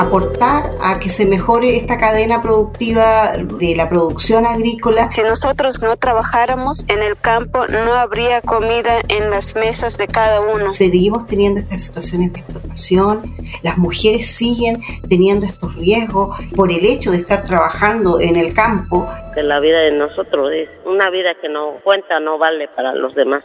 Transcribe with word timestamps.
aportar 0.00 0.70
a 0.82 0.98
que 0.98 1.10
se 1.10 1.26
mejore 1.26 1.76
esta 1.76 1.98
cadena 1.98 2.40
productiva 2.42 3.32
de 3.36 3.76
la 3.76 3.88
producción 3.88 4.46
agrícola. 4.46 5.10
Si 5.10 5.20
nosotros 5.20 5.82
no 5.82 5.96
trabajáramos 5.96 6.86
en 6.88 7.02
el 7.02 7.18
campo, 7.18 7.66
no 7.66 7.94
habría 7.94 8.40
comida 8.40 8.92
en 9.08 9.30
las 9.30 9.54
mesas 9.56 9.98
de 9.98 10.06
cada 10.06 10.40
uno. 10.40 10.72
Seguimos 10.72 11.26
teniendo 11.26 11.60
estas 11.60 11.82
situaciones 11.82 12.32
de 12.32 12.40
explotación, 12.40 13.36
las 13.62 13.76
mujeres 13.76 14.34
siguen 14.34 14.80
teniendo 15.08 15.44
estos 15.44 15.74
riesgos 15.76 16.36
por 16.56 16.72
el 16.72 16.86
hecho 16.86 17.10
de 17.10 17.18
estar 17.18 17.44
trabajando 17.44 18.20
en 18.20 18.36
el 18.36 18.54
campo. 18.54 19.06
Que 19.34 19.42
la 19.42 19.60
vida 19.60 19.80
de 19.80 19.92
nosotros 19.92 20.50
es 20.52 20.68
una 20.86 21.10
vida 21.10 21.34
que 21.40 21.48
no 21.48 21.74
cuenta, 21.84 22.18
no 22.20 22.38
vale 22.38 22.68
para 22.68 22.94
los 22.94 23.14
demás. 23.14 23.44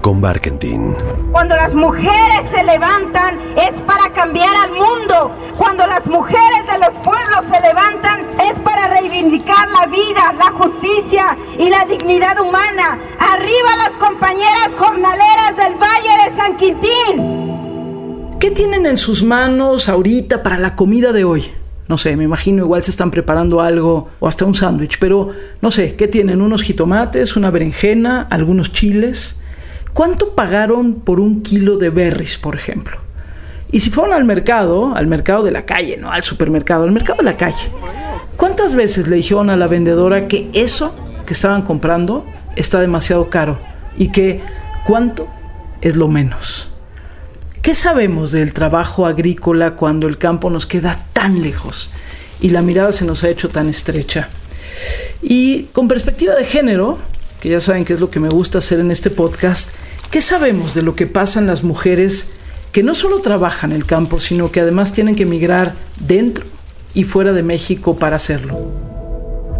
con 0.00 0.20
Barkentin. 0.20 0.94
Cuando 1.32 1.54
las 1.56 1.74
mujeres 1.74 2.42
se 2.54 2.64
levantan 2.64 3.38
es 3.56 3.80
para 3.82 4.12
cambiar 4.12 4.54
al 4.56 4.72
mundo. 4.72 5.34
Cuando 5.56 5.86
las 5.86 6.04
mujeres 6.06 6.66
de 6.70 6.78
los 6.78 6.90
pueblos 7.04 7.44
se 7.52 7.60
levantan 7.60 8.26
es 8.50 8.58
para 8.60 8.88
reivindicar 8.88 9.68
la 9.68 9.86
vida, 9.86 10.32
la 10.38 10.52
justicia 10.52 11.36
y 11.58 11.68
la 11.68 11.84
dignidad 11.84 12.40
humana. 12.40 12.98
Arriba 13.18 13.76
las 13.76 13.96
compañeras 13.98 14.70
jornaleras 14.78 15.56
del 15.56 15.74
Valle 15.74 16.30
de 16.30 16.36
San 16.36 16.56
Quintín. 16.56 17.38
¿Qué 18.38 18.50
tienen 18.50 18.86
en 18.86 18.96
sus 18.96 19.24
manos 19.24 19.88
ahorita 19.88 20.42
para 20.42 20.58
la 20.58 20.76
comida 20.76 21.12
de 21.12 21.24
hoy? 21.24 21.50
No 21.88 21.96
sé, 21.96 22.16
me 22.16 22.24
imagino 22.24 22.64
igual 22.64 22.82
se 22.82 22.90
están 22.90 23.10
preparando 23.10 23.62
algo 23.62 24.10
o 24.20 24.28
hasta 24.28 24.44
un 24.44 24.54
sándwich, 24.54 24.98
pero 25.00 25.30
no 25.62 25.70
sé, 25.70 25.96
¿qué 25.96 26.06
tienen? 26.06 26.42
Unos 26.42 26.62
jitomates, 26.62 27.34
una 27.34 27.50
berenjena, 27.50 28.28
algunos 28.30 28.72
chiles. 28.72 29.40
¿Cuánto 29.98 30.36
pagaron 30.36 31.00
por 31.00 31.18
un 31.18 31.42
kilo 31.42 31.76
de 31.76 31.90
berries, 31.90 32.38
por 32.38 32.54
ejemplo? 32.54 32.98
Y 33.72 33.80
si 33.80 33.90
fueron 33.90 34.14
al 34.14 34.22
mercado, 34.22 34.94
al 34.94 35.08
mercado 35.08 35.42
de 35.42 35.50
la 35.50 35.66
calle, 35.66 35.96
no 35.96 36.12
al 36.12 36.22
supermercado, 36.22 36.84
al 36.84 36.92
mercado 36.92 37.18
de 37.18 37.24
la 37.24 37.36
calle, 37.36 37.68
¿cuántas 38.36 38.76
veces 38.76 39.08
le 39.08 39.16
dijeron 39.16 39.50
a 39.50 39.56
la 39.56 39.66
vendedora 39.66 40.28
que 40.28 40.50
eso 40.52 40.94
que 41.26 41.32
estaban 41.32 41.62
comprando 41.62 42.24
está 42.54 42.78
demasiado 42.80 43.28
caro 43.28 43.58
y 43.96 44.12
que 44.12 44.40
cuánto 44.86 45.26
es 45.80 45.96
lo 45.96 46.06
menos? 46.06 46.70
¿Qué 47.60 47.74
sabemos 47.74 48.30
del 48.30 48.52
trabajo 48.52 49.04
agrícola 49.04 49.74
cuando 49.74 50.06
el 50.06 50.16
campo 50.16 50.48
nos 50.48 50.64
queda 50.64 51.06
tan 51.12 51.42
lejos 51.42 51.90
y 52.40 52.50
la 52.50 52.62
mirada 52.62 52.92
se 52.92 53.04
nos 53.04 53.24
ha 53.24 53.30
hecho 53.30 53.48
tan 53.48 53.68
estrecha? 53.68 54.28
Y 55.22 55.64
con 55.72 55.88
perspectiva 55.88 56.36
de 56.36 56.44
género, 56.44 56.98
que 57.40 57.48
ya 57.48 57.58
saben 57.58 57.84
que 57.84 57.94
es 57.94 58.00
lo 58.00 58.12
que 58.12 58.20
me 58.20 58.28
gusta 58.28 58.58
hacer 58.58 58.78
en 58.78 58.92
este 58.92 59.10
podcast, 59.10 59.74
¿qué 60.10 60.20
sabemos 60.20 60.74
de 60.74 60.82
lo 60.82 60.94
que 60.94 61.06
pasa 61.06 61.40
en 61.40 61.46
las 61.46 61.64
mujeres 61.64 62.30
que 62.72 62.82
no 62.82 62.94
solo 62.94 63.20
trabajan 63.20 63.72
el 63.72 63.86
campo, 63.86 64.20
sino 64.20 64.50
que 64.50 64.60
además 64.60 64.92
tienen 64.92 65.14
que 65.14 65.22
emigrar 65.24 65.74
dentro 66.00 66.44
y 66.94 67.04
fuera 67.04 67.32
de 67.32 67.42
México 67.42 67.96
para 67.96 68.16
hacerlo? 68.16 68.70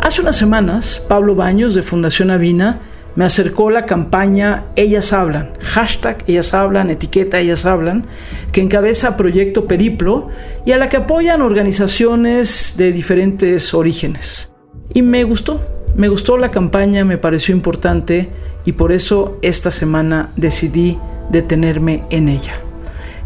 Hace 0.00 0.22
unas 0.22 0.36
semanas, 0.36 1.04
Pablo 1.08 1.34
Baños 1.34 1.74
de 1.74 1.82
Fundación 1.82 2.30
Avina 2.30 2.80
me 3.14 3.24
acercó 3.24 3.70
la 3.70 3.84
campaña 3.84 4.66
Ellas 4.76 5.12
Hablan, 5.12 5.50
hashtag 5.60 6.22
Ellas 6.28 6.54
Hablan, 6.54 6.88
etiqueta 6.88 7.40
Ellas 7.40 7.66
Hablan, 7.66 8.06
que 8.52 8.60
encabeza 8.60 9.16
Proyecto 9.16 9.66
Periplo 9.66 10.28
y 10.64 10.72
a 10.72 10.76
la 10.76 10.88
que 10.88 10.98
apoyan 10.98 11.42
organizaciones 11.42 12.74
de 12.76 12.92
diferentes 12.92 13.74
orígenes. 13.74 14.52
Y 14.94 15.02
me 15.02 15.24
gustó, 15.24 15.60
me 15.96 16.08
gustó 16.08 16.38
la 16.38 16.52
campaña, 16.52 17.04
me 17.04 17.18
pareció 17.18 17.54
importante 17.54 18.30
y 18.68 18.72
por 18.72 18.92
eso 18.92 19.38
esta 19.40 19.70
semana 19.70 20.30
decidí 20.36 20.98
detenerme 21.30 22.04
en 22.10 22.28
ella. 22.28 22.60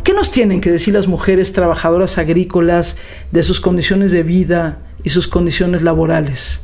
¿Qué 0.04 0.12
nos 0.12 0.30
tienen 0.30 0.60
que 0.60 0.70
decir 0.70 0.94
las 0.94 1.08
mujeres 1.08 1.52
trabajadoras 1.52 2.16
agrícolas 2.16 2.96
de 3.32 3.42
sus 3.42 3.58
condiciones 3.58 4.12
de 4.12 4.22
vida 4.22 4.78
y 5.02 5.10
sus 5.10 5.26
condiciones 5.26 5.82
laborales? 5.82 6.60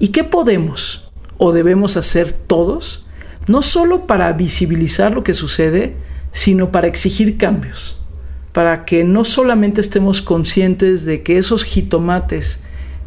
¿Y 0.00 0.08
qué 0.08 0.24
podemos 0.24 1.08
o 1.38 1.52
debemos 1.52 1.96
hacer 1.96 2.32
todos, 2.32 3.06
no 3.46 3.62
solo 3.62 4.08
para 4.08 4.32
visibilizar 4.32 5.14
lo 5.14 5.22
que 5.22 5.32
sucede, 5.32 5.94
sino 6.32 6.72
para 6.72 6.88
exigir 6.88 7.38
cambios? 7.38 8.00
Para 8.50 8.86
que 8.86 9.04
no 9.04 9.22
solamente 9.22 9.80
estemos 9.80 10.20
conscientes 10.20 11.04
de 11.04 11.22
que 11.22 11.38
esos 11.38 11.62
jitomates 11.62 12.58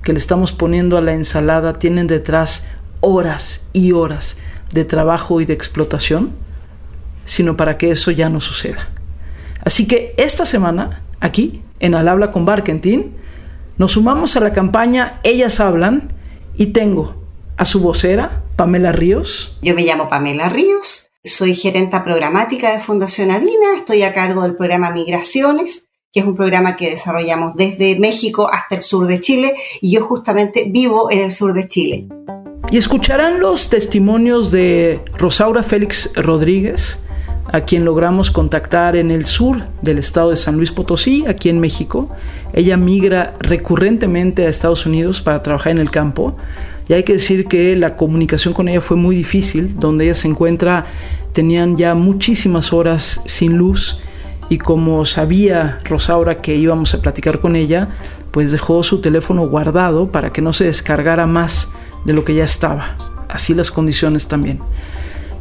que 0.01 0.13
le 0.13 0.19
estamos 0.19 0.53
poniendo 0.53 0.97
a 0.97 1.01
la 1.01 1.13
ensalada 1.13 1.73
tienen 1.73 2.07
detrás 2.07 2.69
horas 3.01 3.65
y 3.73 3.91
horas 3.91 4.37
de 4.73 4.85
trabajo 4.85 5.39
y 5.41 5.45
de 5.45 5.53
explotación, 5.53 6.31
sino 7.25 7.55
para 7.55 7.77
que 7.77 7.91
eso 7.91 8.11
ya 8.11 8.29
no 8.29 8.41
suceda. 8.41 8.89
Así 9.63 9.87
que 9.87 10.13
esta 10.17 10.45
semana, 10.45 11.01
aquí, 11.19 11.61
en 11.79 11.95
Al 11.95 12.07
Habla 12.07 12.31
con 12.31 12.45
Barkentin, 12.45 13.13
nos 13.77 13.91
sumamos 13.91 14.35
a 14.35 14.39
la 14.39 14.53
campaña 14.53 15.19
Ellas 15.23 15.59
Hablan 15.59 16.11
y 16.55 16.67
tengo 16.67 17.15
a 17.57 17.65
su 17.65 17.79
vocera, 17.79 18.43
Pamela 18.55 18.91
Ríos. 18.91 19.57
Yo 19.61 19.73
me 19.73 19.83
llamo 19.83 20.09
Pamela 20.09 20.49
Ríos, 20.49 21.09
soy 21.23 21.55
gerenta 21.55 22.03
programática 22.03 22.73
de 22.73 22.79
Fundación 22.79 23.31
Adina, 23.31 23.77
estoy 23.77 24.03
a 24.03 24.13
cargo 24.13 24.43
del 24.43 24.55
programa 24.55 24.91
Migraciones 24.91 25.87
que 26.13 26.19
es 26.19 26.25
un 26.27 26.35
programa 26.35 26.75
que 26.75 26.91
desarrollamos 26.91 27.55
desde 27.55 27.99
México 27.99 28.47
hasta 28.51 28.75
el 28.75 28.83
sur 28.83 29.07
de 29.07 29.19
Chile 29.19 29.55
y 29.81 29.91
yo 29.91 30.05
justamente 30.05 30.65
vivo 30.69 31.09
en 31.09 31.21
el 31.21 31.31
sur 31.31 31.53
de 31.53 31.67
Chile. 31.67 32.07
Y 32.73 32.77
escucharán 32.77 33.39
los 33.39 33.69
testimonios 33.69 34.51
de 34.51 35.01
Rosaura 35.19 35.61
Félix 35.61 36.09
Rodríguez, 36.15 36.97
a 37.51 37.61
quien 37.61 37.85
logramos 37.85 38.31
contactar 38.31 38.95
en 38.95 39.11
el 39.11 39.27
sur 39.27 39.61
del 39.83 39.99
estado 39.99 40.31
de 40.31 40.37
San 40.37 40.57
Luis 40.57 40.71
Potosí, 40.71 41.23
aquí 41.27 41.49
en 41.49 41.59
México. 41.59 42.09
Ella 42.51 42.75
migra 42.75 43.35
recurrentemente 43.41 44.47
a 44.47 44.49
Estados 44.49 44.87
Unidos 44.87 45.21
para 45.21 45.43
trabajar 45.43 45.73
en 45.73 45.77
el 45.77 45.91
campo. 45.91 46.35
Y 46.89 46.93
hay 46.93 47.03
que 47.03 47.13
decir 47.13 47.47
que 47.47 47.75
la 47.75 47.95
comunicación 47.95 48.55
con 48.55 48.67
ella 48.67 48.81
fue 48.81 48.97
muy 48.97 49.15
difícil, 49.15 49.77
donde 49.77 50.05
ella 50.05 50.15
se 50.15 50.27
encuentra, 50.27 50.87
tenían 51.31 51.77
ya 51.77 51.93
muchísimas 51.93 52.73
horas 52.73 53.21
sin 53.27 53.55
luz 53.55 53.99
y 54.49 54.57
como 54.57 55.05
sabía 55.05 55.77
Rosaura 55.83 56.41
que 56.41 56.55
íbamos 56.55 56.95
a 56.95 57.01
platicar 57.03 57.39
con 57.39 57.55
ella, 57.55 57.89
pues 58.31 58.51
dejó 58.51 58.81
su 58.81 58.99
teléfono 58.99 59.47
guardado 59.47 60.11
para 60.11 60.33
que 60.33 60.41
no 60.41 60.53
se 60.53 60.65
descargara 60.65 61.27
más 61.27 61.71
de 62.05 62.13
lo 62.13 62.23
que 62.23 62.35
ya 62.35 62.43
estaba. 62.43 62.95
Así 63.29 63.53
las 63.53 63.71
condiciones 63.71 64.27
también. 64.27 64.59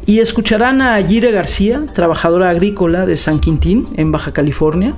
Y 0.05 0.19
escucharán 0.19 0.81
a 0.81 1.01
Gire 1.01 1.31
García, 1.31 1.85
trabajadora 1.93 2.49
agrícola 2.49 3.05
de 3.05 3.15
San 3.15 3.39
Quintín, 3.39 3.87
en 3.95 4.11
Baja 4.11 4.33
California, 4.33 4.95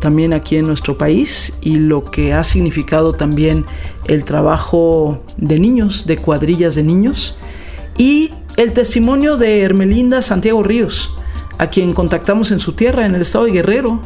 también 0.00 0.32
aquí 0.32 0.56
en 0.56 0.66
nuestro 0.66 0.98
país, 0.98 1.52
y 1.60 1.76
lo 1.76 2.04
que 2.04 2.32
ha 2.32 2.42
significado 2.42 3.12
también 3.12 3.64
el 4.06 4.24
trabajo 4.24 5.22
de 5.36 5.60
niños, 5.60 6.06
de 6.06 6.16
cuadrillas 6.16 6.74
de 6.74 6.82
niños, 6.82 7.36
y 7.96 8.32
el 8.56 8.72
testimonio 8.72 9.36
de 9.36 9.60
Hermelinda 9.60 10.20
Santiago 10.22 10.62
Ríos, 10.62 11.14
a 11.58 11.68
quien 11.68 11.92
contactamos 11.92 12.50
en 12.50 12.58
su 12.58 12.72
tierra, 12.72 13.06
en 13.06 13.14
el 13.14 13.20
estado 13.20 13.44
de 13.44 13.52
Guerrero. 13.52 14.00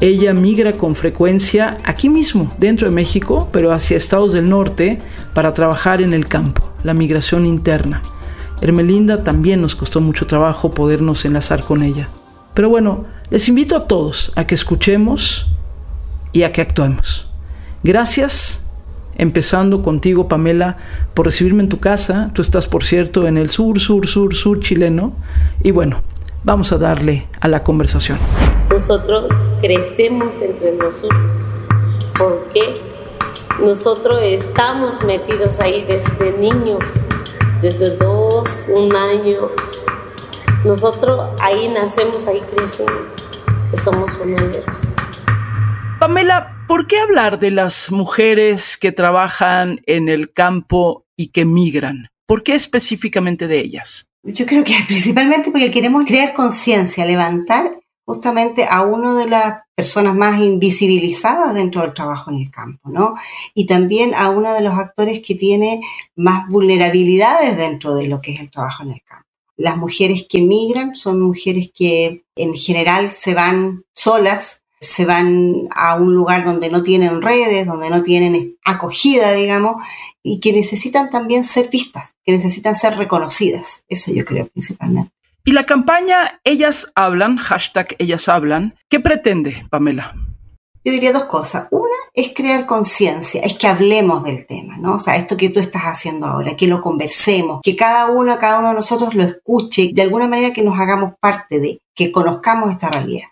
Ella 0.00 0.34
migra 0.34 0.74
con 0.74 0.94
frecuencia 0.94 1.78
aquí 1.82 2.10
mismo, 2.10 2.52
dentro 2.58 2.86
de 2.88 2.94
México, 2.94 3.48
pero 3.50 3.72
hacia 3.72 3.96
estados 3.96 4.32
del 4.32 4.48
norte 4.48 5.00
para 5.32 5.54
trabajar 5.54 6.02
en 6.02 6.12
el 6.12 6.28
campo, 6.28 6.70
la 6.84 6.92
migración 6.92 7.46
interna. 7.46 8.02
Hermelinda 8.60 9.24
también 9.24 9.62
nos 9.62 9.74
costó 9.74 10.02
mucho 10.02 10.26
trabajo 10.26 10.70
podernos 10.70 11.24
enlazar 11.24 11.64
con 11.64 11.82
ella. 11.82 12.10
Pero 12.52 12.68
bueno, 12.68 13.04
les 13.30 13.48
invito 13.48 13.74
a 13.76 13.86
todos 13.86 14.32
a 14.36 14.46
que 14.46 14.54
escuchemos 14.54 15.48
y 16.32 16.42
a 16.42 16.52
que 16.52 16.60
actuemos. 16.60 17.30
Gracias, 17.82 18.64
empezando 19.16 19.82
contigo, 19.82 20.28
Pamela, 20.28 20.76
por 21.14 21.26
recibirme 21.26 21.62
en 21.62 21.68
tu 21.70 21.80
casa. 21.80 22.30
Tú 22.34 22.42
estás, 22.42 22.66
por 22.66 22.84
cierto, 22.84 23.26
en 23.26 23.38
el 23.38 23.50
sur, 23.50 23.80
sur, 23.80 24.06
sur, 24.06 24.34
sur 24.34 24.60
chileno. 24.60 25.14
Y 25.62 25.70
bueno, 25.70 26.02
vamos 26.46 26.70
a 26.72 26.78
darle 26.78 27.26
a 27.40 27.48
la 27.48 27.64
conversación. 27.64 28.18
Nosotros 28.70 29.26
crecemos 29.60 30.40
entre 30.40 30.72
nosotros 30.72 31.50
porque 32.16 32.74
nosotros 33.60 34.20
estamos 34.22 35.02
metidos 35.02 35.58
ahí 35.58 35.84
desde 35.88 36.38
niños, 36.38 37.04
desde 37.60 37.96
dos, 37.96 38.66
un 38.72 38.94
año. 38.94 39.50
Nosotros 40.64 41.30
ahí 41.40 41.68
nacemos, 41.68 42.28
ahí 42.28 42.40
crecemos, 42.54 43.14
que 43.72 43.80
somos 43.80 44.12
jornaleros. 44.12 44.94
Pamela, 45.98 46.64
¿por 46.68 46.86
qué 46.86 47.00
hablar 47.00 47.40
de 47.40 47.50
las 47.50 47.90
mujeres 47.90 48.76
que 48.76 48.92
trabajan 48.92 49.80
en 49.86 50.08
el 50.08 50.32
campo 50.32 51.06
y 51.16 51.28
que 51.28 51.44
migran? 51.44 52.08
¿Por 52.24 52.44
qué 52.44 52.54
específicamente 52.54 53.48
de 53.48 53.58
ellas? 53.58 54.10
Yo 54.26 54.44
creo 54.44 54.64
que 54.64 54.74
principalmente 54.86 55.50
porque 55.50 55.70
queremos 55.70 56.04
crear 56.04 56.34
conciencia, 56.34 57.06
levantar 57.06 57.78
justamente 58.04 58.64
a 58.68 58.82
una 58.82 59.14
de 59.14 59.28
las 59.28 59.62
personas 59.74 60.14
más 60.14 60.40
invisibilizadas 60.40 61.54
dentro 61.54 61.82
del 61.82 61.92
trabajo 61.92 62.30
en 62.30 62.38
el 62.38 62.50
campo, 62.50 62.88
¿no? 62.88 63.16
Y 63.52 63.66
también 63.66 64.14
a 64.14 64.30
uno 64.30 64.54
de 64.54 64.60
los 64.60 64.78
actores 64.78 65.20
que 65.26 65.34
tiene 65.34 65.80
más 66.14 66.48
vulnerabilidades 66.48 67.56
dentro 67.56 67.94
de 67.94 68.06
lo 68.06 68.20
que 68.20 68.32
es 68.32 68.40
el 68.40 68.50
trabajo 68.50 68.84
en 68.84 68.92
el 68.92 69.02
campo. 69.02 69.26
Las 69.56 69.76
mujeres 69.76 70.26
que 70.28 70.40
migran 70.40 70.94
son 70.94 71.20
mujeres 71.20 71.70
que 71.74 72.24
en 72.36 72.54
general 72.54 73.10
se 73.10 73.34
van 73.34 73.82
solas, 73.94 74.62
se 74.80 75.04
van 75.04 75.68
a 75.74 75.94
un 75.94 76.14
lugar 76.14 76.44
donde 76.44 76.70
no 76.70 76.82
tienen 76.82 77.22
redes, 77.22 77.66
donde 77.66 77.90
no 77.90 78.02
tienen 78.02 78.56
acogida, 78.64 79.32
digamos, 79.32 79.82
y 80.22 80.40
que 80.40 80.52
necesitan 80.52 81.10
también 81.10 81.44
ser 81.44 81.68
vistas, 81.70 82.14
que 82.24 82.32
necesitan 82.32 82.76
ser 82.76 82.96
reconocidas. 82.96 83.84
Eso 83.88 84.12
yo 84.12 84.24
creo 84.24 84.46
principalmente. 84.46 85.12
Y 85.44 85.52
la 85.52 85.64
campaña 85.64 86.40
Ellas 86.44 86.92
Hablan, 86.96 87.36
hashtag 87.36 87.94
Ellas 87.98 88.28
Hablan, 88.28 88.74
¿qué 88.88 89.00
pretende, 89.00 89.64
Pamela? 89.70 90.14
Yo 90.84 90.92
diría 90.92 91.12
dos 91.12 91.24
cosas. 91.24 91.66
Una 91.70 91.86
es 92.14 92.32
crear 92.34 92.64
conciencia, 92.66 93.40
es 93.42 93.58
que 93.58 93.66
hablemos 93.66 94.24
del 94.24 94.46
tema, 94.46 94.76
¿no? 94.76 94.94
O 94.94 94.98
sea, 94.98 95.16
esto 95.16 95.36
que 95.36 95.50
tú 95.50 95.60
estás 95.60 95.82
haciendo 95.82 96.26
ahora, 96.26 96.56
que 96.56 96.66
lo 96.66 96.80
conversemos, 96.80 97.60
que 97.62 97.76
cada 97.76 98.10
uno, 98.10 98.38
cada 98.38 98.58
uno 98.58 98.68
de 98.68 98.74
nosotros 98.74 99.14
lo 99.14 99.22
escuche, 99.22 99.90
de 99.92 100.02
alguna 100.02 100.26
manera 100.26 100.52
que 100.52 100.62
nos 100.62 100.78
hagamos 100.80 101.14
parte 101.20 101.60
de, 101.60 101.80
que 101.94 102.10
conozcamos 102.10 102.70
esta 102.70 102.88
realidad. 102.88 103.28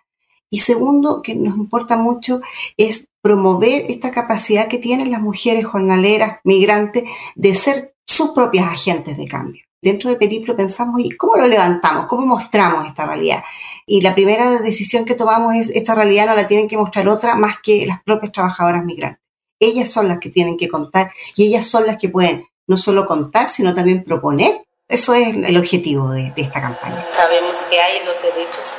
Y 0.55 0.59
segundo, 0.59 1.21
que 1.21 1.35
nos 1.35 1.56
importa 1.56 1.97
mucho, 1.97 2.41
es 2.77 3.09
promover 3.21 3.91
esta 3.91 4.11
capacidad 4.11 4.69
que 4.69 4.79
tienen 4.79 5.11
las 5.11 5.21
mujeres 5.21 5.67
jornaleras, 5.67 6.39
migrantes, 6.45 7.05
de 7.35 7.55
ser 7.55 7.95
sus 8.06 8.31
propias 8.31 8.67
agentes 8.67 9.17
de 9.17 9.27
cambio 9.27 9.65
dentro 9.85 10.09
de 10.09 10.17
Periplo 10.17 10.56
pensamos, 10.56 11.01
¿y 11.01 11.11
cómo 11.11 11.37
lo 11.37 11.47
levantamos? 11.47 12.06
¿Cómo 12.06 12.25
mostramos 12.25 12.87
esta 12.87 13.05
realidad? 13.05 13.45
Y 13.87 14.01
la 14.01 14.15
primera 14.15 14.62
decisión 14.62 15.05
que 15.05 15.15
tomamos 15.15 15.55
es, 15.55 15.69
esta 15.69 15.95
realidad 15.95 16.27
no 16.27 16.35
la 16.35 16.49
tienen 16.49 16.69
que 16.69 16.79
mostrar 16.79 17.07
otra 17.07 17.35
más 17.35 17.57
que 17.62 17.87
las 17.87 18.03
propias 18.03 18.33
trabajadoras 18.33 18.83
migrantes. 18.83 19.21
Ellas 19.61 19.91
son 19.91 20.09
las 20.09 20.19
que 20.19 20.31
tienen 20.31 20.57
que 20.57 20.69
contar 20.69 21.12
y 21.37 21.45
ellas 21.45 21.67
son 21.67 21.87
las 21.87 21.99
que 21.99 22.09
pueden 22.09 22.47
no 22.67 22.79
solo 22.79 23.05
contar, 23.05 23.50
sino 23.50 23.75
también 23.75 24.03
proponer. 24.03 24.62
Eso 24.89 25.15
es 25.15 25.37
el 25.37 25.57
objetivo 25.57 26.11
de, 26.11 26.31
de 26.31 26.43
esta 26.43 26.62
campaña. 26.62 27.05
Sabemos 27.12 27.57
que 27.71 27.79
hay 27.79 28.05
los 28.07 28.17
derechos, 28.23 28.74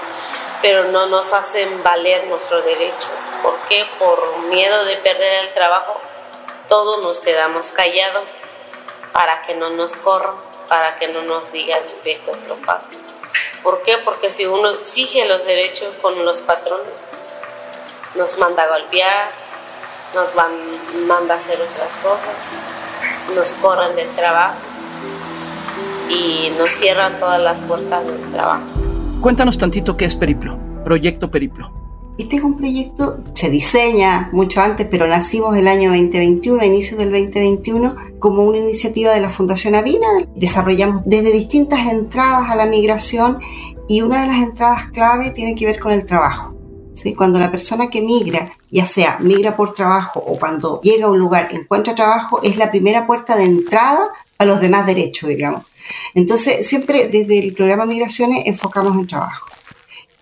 pero 0.65 0.85
no 0.85 1.05
nos 1.05 1.31
hacen 1.31 1.83
valer 1.83 2.25
nuestro 2.25 2.59
derecho. 2.63 3.07
¿Por 3.43 3.55
qué? 3.69 3.85
Por 3.99 4.39
miedo 4.49 4.83
de 4.85 4.95
perder 4.95 5.43
el 5.43 5.53
trabajo, 5.53 6.01
todos 6.67 7.03
nos 7.03 7.21
quedamos 7.21 7.67
callados 7.67 8.23
para 9.13 9.43
que 9.43 9.53
no 9.53 9.69
nos 9.69 9.95
corran 9.95 10.33
para 10.67 10.97
que 10.97 11.07
no 11.09 11.21
nos 11.21 11.51
digan 11.51 11.83
vete 12.03 12.31
otro 12.31 12.55
parte. 12.65 12.97
¿Por 13.61 13.83
qué? 13.83 13.99
Porque 13.99 14.31
si 14.31 14.47
uno 14.47 14.71
exige 14.71 15.27
los 15.27 15.45
derechos 15.45 15.95
con 16.01 16.25
los 16.25 16.41
patrones, 16.41 16.95
nos 18.15 18.35
manda 18.39 18.63
a 18.63 18.67
golpear, 18.67 19.29
nos 20.15 20.33
van, 20.33 20.51
manda 21.05 21.35
a 21.35 21.37
hacer 21.37 21.61
otras 21.61 21.93
cosas, 21.97 22.53
nos 23.35 23.49
corren 23.61 23.95
del 23.95 24.09
trabajo 24.15 24.55
y 26.09 26.51
nos 26.57 26.71
cierran 26.71 27.19
todas 27.19 27.39
las 27.39 27.59
puertas 27.59 28.03
del 28.03 28.31
trabajo. 28.31 28.74
Cuéntanos 29.21 29.57
tantito 29.57 29.97
qué 29.97 30.05
es 30.05 30.15
Periplo, 30.15 30.59
Proyecto 30.83 31.31
Periplo. 31.31 31.71
Este 32.17 32.37
es 32.37 32.43
un 32.43 32.55
proyecto, 32.55 33.23
se 33.33 33.49
diseña 33.49 34.29
mucho 34.31 34.61
antes, 34.61 34.87
pero 34.89 35.07
nacimos 35.07 35.57
el 35.57 35.67
año 35.67 35.89
2021, 35.89 36.61
a 36.61 36.65
inicios 36.65 36.97
del 36.97 37.11
2021, 37.11 37.95
como 38.19 38.43
una 38.43 38.59
iniciativa 38.59 39.11
de 39.13 39.19
la 39.19 39.29
Fundación 39.29 39.75
Avina. 39.75 40.07
Desarrollamos 40.35 41.01
desde 41.05 41.31
distintas 41.31 41.87
entradas 41.87 42.49
a 42.49 42.55
la 42.55 42.67
migración 42.67 43.39
y 43.87 44.01
una 44.01 44.21
de 44.21 44.27
las 44.27 44.37
entradas 44.37 44.85
clave 44.91 45.31
tiene 45.31 45.55
que 45.55 45.65
ver 45.65 45.79
con 45.79 45.91
el 45.91 46.05
trabajo. 46.05 46.55
¿sí? 46.93 47.13
Cuando 47.13 47.39
la 47.39 47.51
persona 47.51 47.89
que 47.89 48.01
migra, 48.01 48.51
ya 48.71 48.85
sea 48.85 49.17
migra 49.19 49.57
por 49.57 49.73
trabajo 49.73 50.19
o 50.19 50.37
cuando 50.37 50.79
llega 50.81 51.07
a 51.07 51.11
un 51.11 51.19
lugar 51.19 51.49
encuentra 51.51 51.95
trabajo, 51.95 52.41
es 52.43 52.57
la 52.57 52.71
primera 52.71 53.05
puerta 53.05 53.35
de 53.35 53.43
entrada 53.43 54.09
a 54.37 54.45
los 54.45 54.61
demás 54.61 54.85
derechos, 54.85 55.29
digamos. 55.29 55.63
Entonces, 56.13 56.67
siempre 56.67 57.07
desde 57.07 57.39
el 57.39 57.53
programa 57.53 57.85
Migraciones 57.85 58.43
enfocamos 58.45 58.95
en 58.97 59.07
trabajo. 59.07 59.47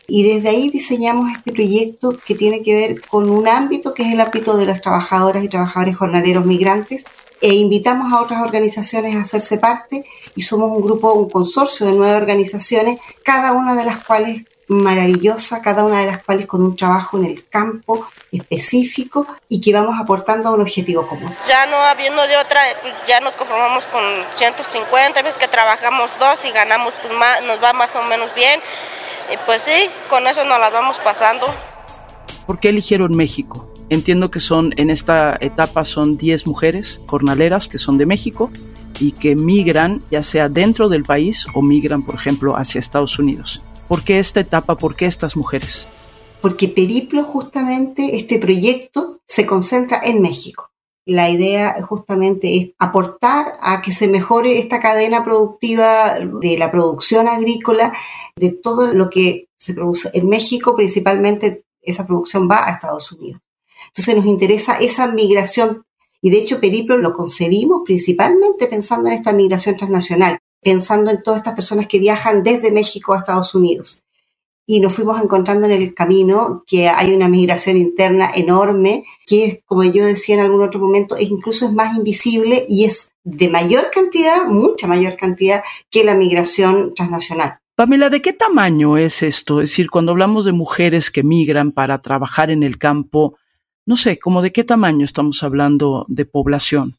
Y 0.07 0.23
desde 0.23 0.49
ahí 0.49 0.69
diseñamos 0.69 1.31
este 1.31 1.51
proyecto 1.51 2.17
que 2.25 2.35
tiene 2.35 2.61
que 2.61 2.75
ver 2.75 3.01
con 3.01 3.29
un 3.29 3.47
ámbito 3.47 3.93
que 3.93 4.03
es 4.03 4.13
el 4.13 4.21
ámbito 4.21 4.57
de 4.57 4.65
las 4.65 4.81
trabajadoras 4.81 5.43
y 5.43 5.49
trabajadores 5.49 5.95
jornaleros 5.95 6.45
migrantes 6.45 7.05
e 7.41 7.55
invitamos 7.55 8.11
a 8.13 8.21
otras 8.21 8.41
organizaciones 8.41 9.15
a 9.15 9.21
hacerse 9.21 9.57
parte 9.57 10.05
y 10.35 10.41
somos 10.41 10.71
un 10.71 10.81
grupo, 10.81 11.13
un 11.13 11.29
consorcio 11.29 11.85
de 11.85 11.93
nueve 11.93 12.15
organizaciones, 12.15 12.99
cada 13.23 13.53
una 13.53 13.75
de 13.75 13.85
las 13.85 14.03
cuales 14.03 14.43
maravillosa, 14.67 15.61
cada 15.61 15.83
una 15.83 15.99
de 15.99 16.07
las 16.07 16.23
cuales 16.23 16.47
con 16.47 16.61
un 16.61 16.75
trabajo 16.75 17.17
en 17.17 17.25
el 17.25 17.47
campo 17.47 18.07
específico 18.31 19.27
y 19.49 19.61
que 19.61 19.73
vamos 19.73 19.99
aportando 19.99 20.49
a 20.49 20.53
un 20.53 20.61
objetivo 20.61 21.07
común. 21.07 21.33
Ya 21.47 21.65
no 21.65 21.77
habiendo 21.77 22.21
de 22.27 22.37
otra, 22.37 22.61
ya 23.07 23.19
nos 23.19 23.33
conformamos 23.33 23.85
con 23.87 24.01
150, 24.35 25.21
veces 25.21 25.37
que 25.37 25.47
trabajamos 25.47 26.11
dos 26.19 26.43
y 26.45 26.51
ganamos, 26.51 26.93
pues 27.01 27.13
más, 27.17 27.43
nos 27.43 27.61
va 27.61 27.73
más 27.73 27.95
o 27.95 28.03
menos 28.03 28.33
bien 28.35 28.59
y 29.31 29.37
pues 29.45 29.63
sí, 29.63 29.89
con 30.09 30.27
eso 30.27 30.43
nos 30.43 30.59
las 30.59 30.71
vamos 30.71 30.97
pasando. 31.03 31.47
¿Por 32.45 32.59
qué 32.59 32.69
eligieron 32.69 33.15
México? 33.15 33.71
Entiendo 33.89 34.31
que 34.31 34.39
son 34.39 34.73
en 34.77 34.89
esta 34.89 35.37
etapa 35.39 35.85
son 35.85 36.17
10 36.17 36.47
mujeres 36.47 37.01
jornaleras 37.07 37.67
que 37.67 37.77
son 37.77 37.97
de 37.97 38.05
México 38.05 38.49
y 38.99 39.11
que 39.11 39.35
migran 39.35 40.01
ya 40.09 40.23
sea 40.23 40.49
dentro 40.49 40.89
del 40.89 41.03
país 41.03 41.45
o 41.53 41.61
migran, 41.61 42.03
por 42.03 42.15
ejemplo, 42.15 42.55
hacia 42.57 42.79
Estados 42.79 43.19
Unidos. 43.19 43.61
¿Por 43.87 44.03
qué 44.03 44.19
esta 44.19 44.39
etapa? 44.39 44.77
¿Por 44.77 44.95
qué 44.95 45.05
estas 45.05 45.35
mujeres? 45.35 45.87
Porque 46.41 46.67
Periplo, 46.67 47.23
justamente, 47.23 48.17
este 48.17 48.39
proyecto 48.39 49.21
se 49.27 49.45
concentra 49.45 50.01
en 50.03 50.21
México. 50.21 50.71
La 51.05 51.29
idea 51.29 51.81
justamente 51.83 52.57
es 52.57 52.69
aportar 52.79 53.53
a 53.61 53.81
que 53.81 53.91
se 53.91 54.07
mejore 54.07 54.57
esta 54.59 54.79
cadena 54.79 55.23
productiva 55.23 56.17
de 56.19 56.57
la 56.57 56.71
producción 56.71 57.27
agrícola, 57.27 57.93
de 58.35 58.51
todo 58.51 58.93
lo 58.93 59.09
que 59.09 59.49
se 59.57 59.73
produce 59.73 60.09
en 60.13 60.29
México, 60.29 60.75
principalmente 60.75 61.63
esa 61.81 62.07
producción 62.07 62.49
va 62.49 62.67
a 62.67 62.71
Estados 62.71 63.11
Unidos. 63.11 63.41
Entonces 63.87 64.15
nos 64.15 64.25
interesa 64.25 64.77
esa 64.79 65.07
migración 65.07 65.85
y 66.21 66.29
de 66.29 66.37
hecho 66.37 66.61
Periplo 66.61 66.97
lo 66.97 67.13
concebimos 67.13 67.81
principalmente 67.83 68.67
pensando 68.67 69.09
en 69.09 69.15
esta 69.15 69.33
migración 69.33 69.75
transnacional, 69.75 70.39
pensando 70.63 71.11
en 71.11 71.21
todas 71.23 71.39
estas 71.39 71.55
personas 71.55 71.87
que 71.87 71.99
viajan 71.99 72.43
desde 72.43 72.71
México 72.71 73.13
a 73.13 73.19
Estados 73.19 73.53
Unidos 73.55 74.03
y 74.65 74.79
nos 74.79 74.93
fuimos 74.93 75.21
encontrando 75.21 75.65
en 75.65 75.73
el 75.73 75.93
camino 75.93 76.63
que 76.65 76.87
hay 76.87 77.13
una 77.13 77.27
migración 77.27 77.77
interna 77.77 78.31
enorme 78.33 79.03
que, 79.25 79.61
como 79.65 79.83
yo 79.83 80.05
decía 80.05 80.35
en 80.35 80.41
algún 80.41 80.63
otro 80.63 80.79
momento, 80.79 81.17
es 81.17 81.29
incluso 81.29 81.65
es 81.65 81.73
más 81.73 81.97
invisible 81.97 82.65
y 82.67 82.85
es 82.85 83.11
de 83.23 83.49
mayor 83.49 83.85
cantidad, 83.93 84.47
mucha 84.47 84.87
mayor 84.87 85.17
cantidad 85.17 85.63
que 85.89 86.03
la 86.03 86.15
migración 86.15 86.93
transnacional. 86.93 87.59
Pamela, 87.75 88.09
¿de 88.09 88.21
qué 88.21 88.33
tamaño 88.33 88.97
es 88.97 89.23
esto? 89.23 89.59
Es 89.59 89.71
decir, 89.71 89.89
cuando 89.89 90.11
hablamos 90.11 90.45
de 90.45 90.51
mujeres 90.51 91.09
que 91.11 91.23
migran 91.23 91.71
para 91.71 91.99
trabajar 91.99 92.51
en 92.51 92.63
el 92.63 92.77
campo, 92.77 93.35
no 93.85 93.95
sé, 93.95 94.19
¿cómo 94.19 94.41
de 94.41 94.51
qué 94.51 94.63
tamaño 94.63 95.03
estamos 95.03 95.43
hablando 95.43 96.05
de 96.07 96.25
población? 96.25 96.97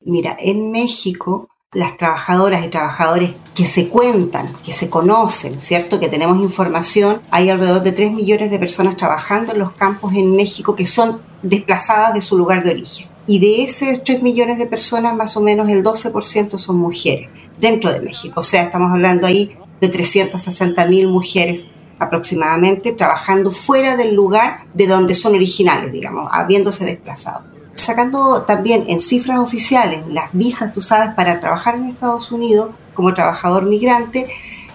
Mira, 0.00 0.36
en 0.40 0.70
México 0.70 1.48
las 1.72 1.96
trabajadoras 1.96 2.64
y 2.64 2.68
trabajadores 2.68 3.30
que 3.54 3.64
se 3.64 3.88
cuentan, 3.88 4.52
que 4.62 4.74
se 4.74 4.90
conocen, 4.90 5.58
¿cierto? 5.58 5.98
Que 5.98 6.08
tenemos 6.08 6.38
información. 6.38 7.22
Hay 7.30 7.48
alrededor 7.48 7.82
de 7.82 7.92
3 7.92 8.12
millones 8.12 8.50
de 8.50 8.58
personas 8.58 8.96
trabajando 8.98 9.52
en 9.52 9.58
los 9.58 9.72
campos 9.72 10.12
en 10.12 10.36
México 10.36 10.76
que 10.76 10.84
son 10.84 11.22
desplazadas 11.42 12.12
de 12.12 12.20
su 12.20 12.36
lugar 12.36 12.62
de 12.62 12.72
origen. 12.72 13.08
Y 13.26 13.38
de 13.38 13.62
esos 13.62 14.04
3 14.04 14.22
millones 14.22 14.58
de 14.58 14.66
personas, 14.66 15.16
más 15.16 15.34
o 15.38 15.40
menos 15.40 15.70
el 15.70 15.82
12% 15.82 16.58
son 16.58 16.76
mujeres 16.76 17.30
dentro 17.58 17.90
de 17.90 18.00
México. 18.00 18.40
O 18.40 18.44
sea, 18.44 18.64
estamos 18.64 18.92
hablando 18.92 19.26
ahí 19.26 19.56
de 19.80 19.88
360 19.88 20.84
mil 20.86 21.08
mujeres 21.08 21.68
aproximadamente 21.98 22.92
trabajando 22.92 23.50
fuera 23.50 23.96
del 23.96 24.14
lugar 24.14 24.66
de 24.74 24.86
donde 24.86 25.14
son 25.14 25.36
originales, 25.36 25.90
digamos, 25.90 26.28
habiéndose 26.32 26.84
desplazado 26.84 27.61
sacando 27.82 28.42
también 28.42 28.84
en 28.88 29.00
cifras 29.00 29.38
oficiales 29.38 30.04
las 30.08 30.32
visas, 30.32 30.72
tú 30.72 30.80
sabes, 30.80 31.10
para 31.10 31.40
trabajar 31.40 31.74
en 31.74 31.86
Estados 31.86 32.32
Unidos 32.32 32.70
como 32.94 33.14
trabajador 33.14 33.64
migrante, 33.66 34.28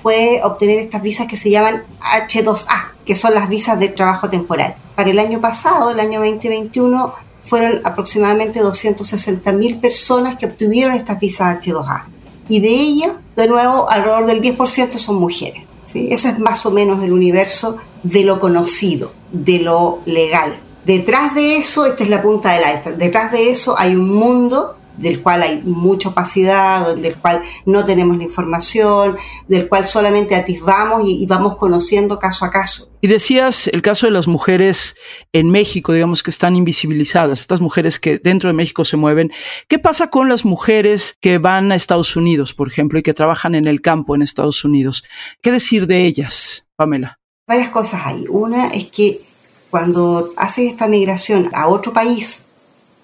puede 0.03 0.43
obtener 0.43 0.79
estas 0.79 1.01
visas 1.01 1.27
que 1.27 1.37
se 1.37 1.49
llaman 1.49 1.83
H2A, 2.01 2.91
que 3.05 3.15
son 3.15 3.33
las 3.33 3.49
visas 3.49 3.79
de 3.79 3.89
trabajo 3.89 4.29
temporal. 4.29 4.75
Para 4.95 5.09
el 5.09 5.19
año 5.19 5.41
pasado, 5.41 5.91
el 5.91 5.99
año 5.99 6.19
2021, 6.19 7.13
fueron 7.41 7.81
aproximadamente 7.85 8.59
260 8.59 9.51
mil 9.53 9.79
personas 9.79 10.37
que 10.37 10.47
obtuvieron 10.47 10.95
estas 10.95 11.19
visas 11.19 11.57
H2A. 11.57 12.03
Y 12.49 12.59
de 12.59 12.69
ellas, 12.69 13.13
de 13.35 13.47
nuevo, 13.47 13.89
alrededor 13.89 14.25
del 14.25 14.41
10% 14.41 14.97
son 14.97 15.15
mujeres. 15.15 15.63
¿sí? 15.85 16.09
Ese 16.11 16.29
es 16.29 16.39
más 16.39 16.65
o 16.65 16.71
menos 16.71 17.03
el 17.03 17.13
universo 17.13 17.77
de 18.03 18.23
lo 18.23 18.39
conocido, 18.39 19.13
de 19.31 19.59
lo 19.59 19.99
legal. 20.05 20.59
Detrás 20.87 21.35
de 21.35 21.57
eso, 21.57 21.85
esta 21.85 22.05
es 22.05 22.09
la 22.09 22.21
punta 22.21 22.53
del 22.53 22.61
iceberg, 22.61 22.97
detrás 22.97 23.29
de 23.33 23.51
eso 23.51 23.77
hay 23.77 23.93
un 23.93 24.09
mundo 24.09 24.77
del 24.95 25.21
cual 25.21 25.43
hay 25.43 25.61
mucha 25.61 26.07
opacidad, 26.07 26.95
del 26.95 27.17
cual 27.17 27.43
no 27.65 27.83
tenemos 27.83 28.15
la 28.15 28.23
información, 28.23 29.17
del 29.49 29.67
cual 29.67 29.85
solamente 29.85 30.33
atisbamos 30.33 31.03
y, 31.03 31.21
y 31.21 31.25
vamos 31.25 31.57
conociendo 31.57 32.17
caso 32.17 32.45
a 32.45 32.51
caso. 32.51 32.89
Y 33.01 33.07
decías 33.07 33.67
el 33.67 33.81
caso 33.81 34.05
de 34.05 34.13
las 34.13 34.27
mujeres 34.27 34.95
en 35.33 35.49
México, 35.49 35.91
digamos 35.91 36.23
que 36.23 36.31
están 36.31 36.55
invisibilizadas, 36.55 37.41
estas 37.41 37.59
mujeres 37.59 37.99
que 37.99 38.17
dentro 38.17 38.49
de 38.49 38.53
México 38.53 38.85
se 38.85 38.95
mueven. 38.95 39.33
¿Qué 39.67 39.79
pasa 39.79 40.09
con 40.09 40.29
las 40.29 40.45
mujeres 40.45 41.17
que 41.19 41.37
van 41.37 41.69
a 41.73 41.75
Estados 41.75 42.15
Unidos, 42.15 42.53
por 42.53 42.69
ejemplo, 42.69 42.97
y 42.97 43.03
que 43.03 43.13
trabajan 43.13 43.55
en 43.55 43.67
el 43.67 43.81
campo 43.81 44.15
en 44.15 44.21
Estados 44.21 44.63
Unidos? 44.63 45.03
¿Qué 45.41 45.51
decir 45.51 45.85
de 45.85 46.05
ellas, 46.05 46.69
Pamela? 46.77 47.19
Varias 47.45 47.71
cosas 47.71 48.01
hay. 48.05 48.23
Una 48.29 48.67
es 48.67 48.85
que 48.85 49.26
cuando 49.69 50.29
haces 50.37 50.71
esta 50.71 50.87
migración 50.87 51.49
a 51.53 51.67
otro 51.67 51.93
país, 51.93 52.43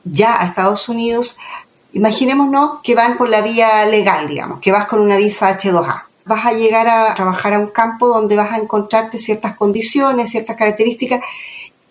ya 0.04 0.42
a 0.42 0.46
Estados 0.46 0.90
Unidos, 0.90 1.38
imaginémonos 1.94 2.82
que 2.84 2.96
van 2.96 3.18
por 3.18 3.30
la 3.30 3.42
vía 3.42 3.86
legal, 3.86 4.28
digamos, 4.28 4.60
que 4.60 4.72
vas 4.72 4.88
con 4.88 5.00
una 5.00 5.18
visa 5.18 5.58
H2A. 5.58 6.04
Vas 6.26 6.46
a 6.46 6.54
llegar 6.54 6.88
a 6.88 7.14
trabajar 7.16 7.54
a 7.54 7.60
un 7.60 7.68
campo 7.68 8.08
donde 8.08 8.36
vas 8.36 8.52
a 8.54 8.58
encontrarte 8.58 9.18
ciertas 9.18 9.56
condiciones, 9.56 10.32
ciertas 10.32 10.56
características 10.56 11.22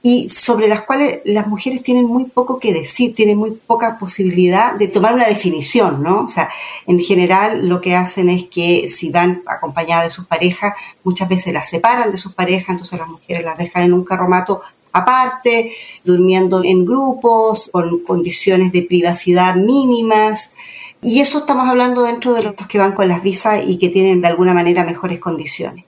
y 0.04 0.28
sobre 0.30 0.66
las 0.66 0.82
cuales 0.82 1.20
las 1.24 1.46
mujeres 1.46 1.82
tienen 1.82 2.06
muy 2.06 2.24
poco 2.24 2.58
que 2.58 2.72
decir, 2.72 3.14
tienen 3.14 3.38
muy 3.38 3.52
poca 3.52 3.98
posibilidad 3.98 4.74
de 4.74 4.88
tomar 4.88 5.14
una 5.14 5.26
definición, 5.26 6.02
¿no? 6.02 6.24
O 6.24 6.28
sea, 6.28 6.50
en 6.88 6.98
general 6.98 7.68
lo 7.68 7.80
que 7.80 7.94
hacen 7.94 8.28
es 8.28 8.48
que 8.48 8.88
si 8.88 9.10
van 9.10 9.42
acompañadas 9.46 10.06
de 10.06 10.10
sus 10.10 10.26
parejas, 10.26 10.74
muchas 11.04 11.28
veces 11.28 11.54
las 11.54 11.70
separan 11.70 12.10
de 12.10 12.18
sus 12.18 12.32
parejas, 12.32 12.70
entonces 12.70 12.98
las 12.98 13.08
mujeres 13.08 13.44
las 13.44 13.56
dejan 13.56 13.84
en 13.84 13.92
un 13.92 14.04
carromato 14.04 14.62
aparte, 14.92 15.72
durmiendo 16.04 16.64
en 16.64 16.84
grupos, 16.84 17.70
con 17.72 18.00
condiciones 18.00 18.72
de 18.72 18.82
privacidad 18.82 19.54
mínimas. 19.54 20.50
Y 21.00 21.20
eso 21.20 21.38
estamos 21.38 21.68
hablando 21.68 22.02
dentro 22.02 22.34
de 22.34 22.42
los 22.42 22.54
que 22.54 22.78
van 22.78 22.92
con 22.92 23.08
las 23.08 23.22
visas 23.22 23.64
y 23.66 23.78
que 23.78 23.88
tienen 23.88 24.20
de 24.20 24.28
alguna 24.28 24.52
manera 24.52 24.84
mejores 24.84 25.20
condiciones. 25.20 25.84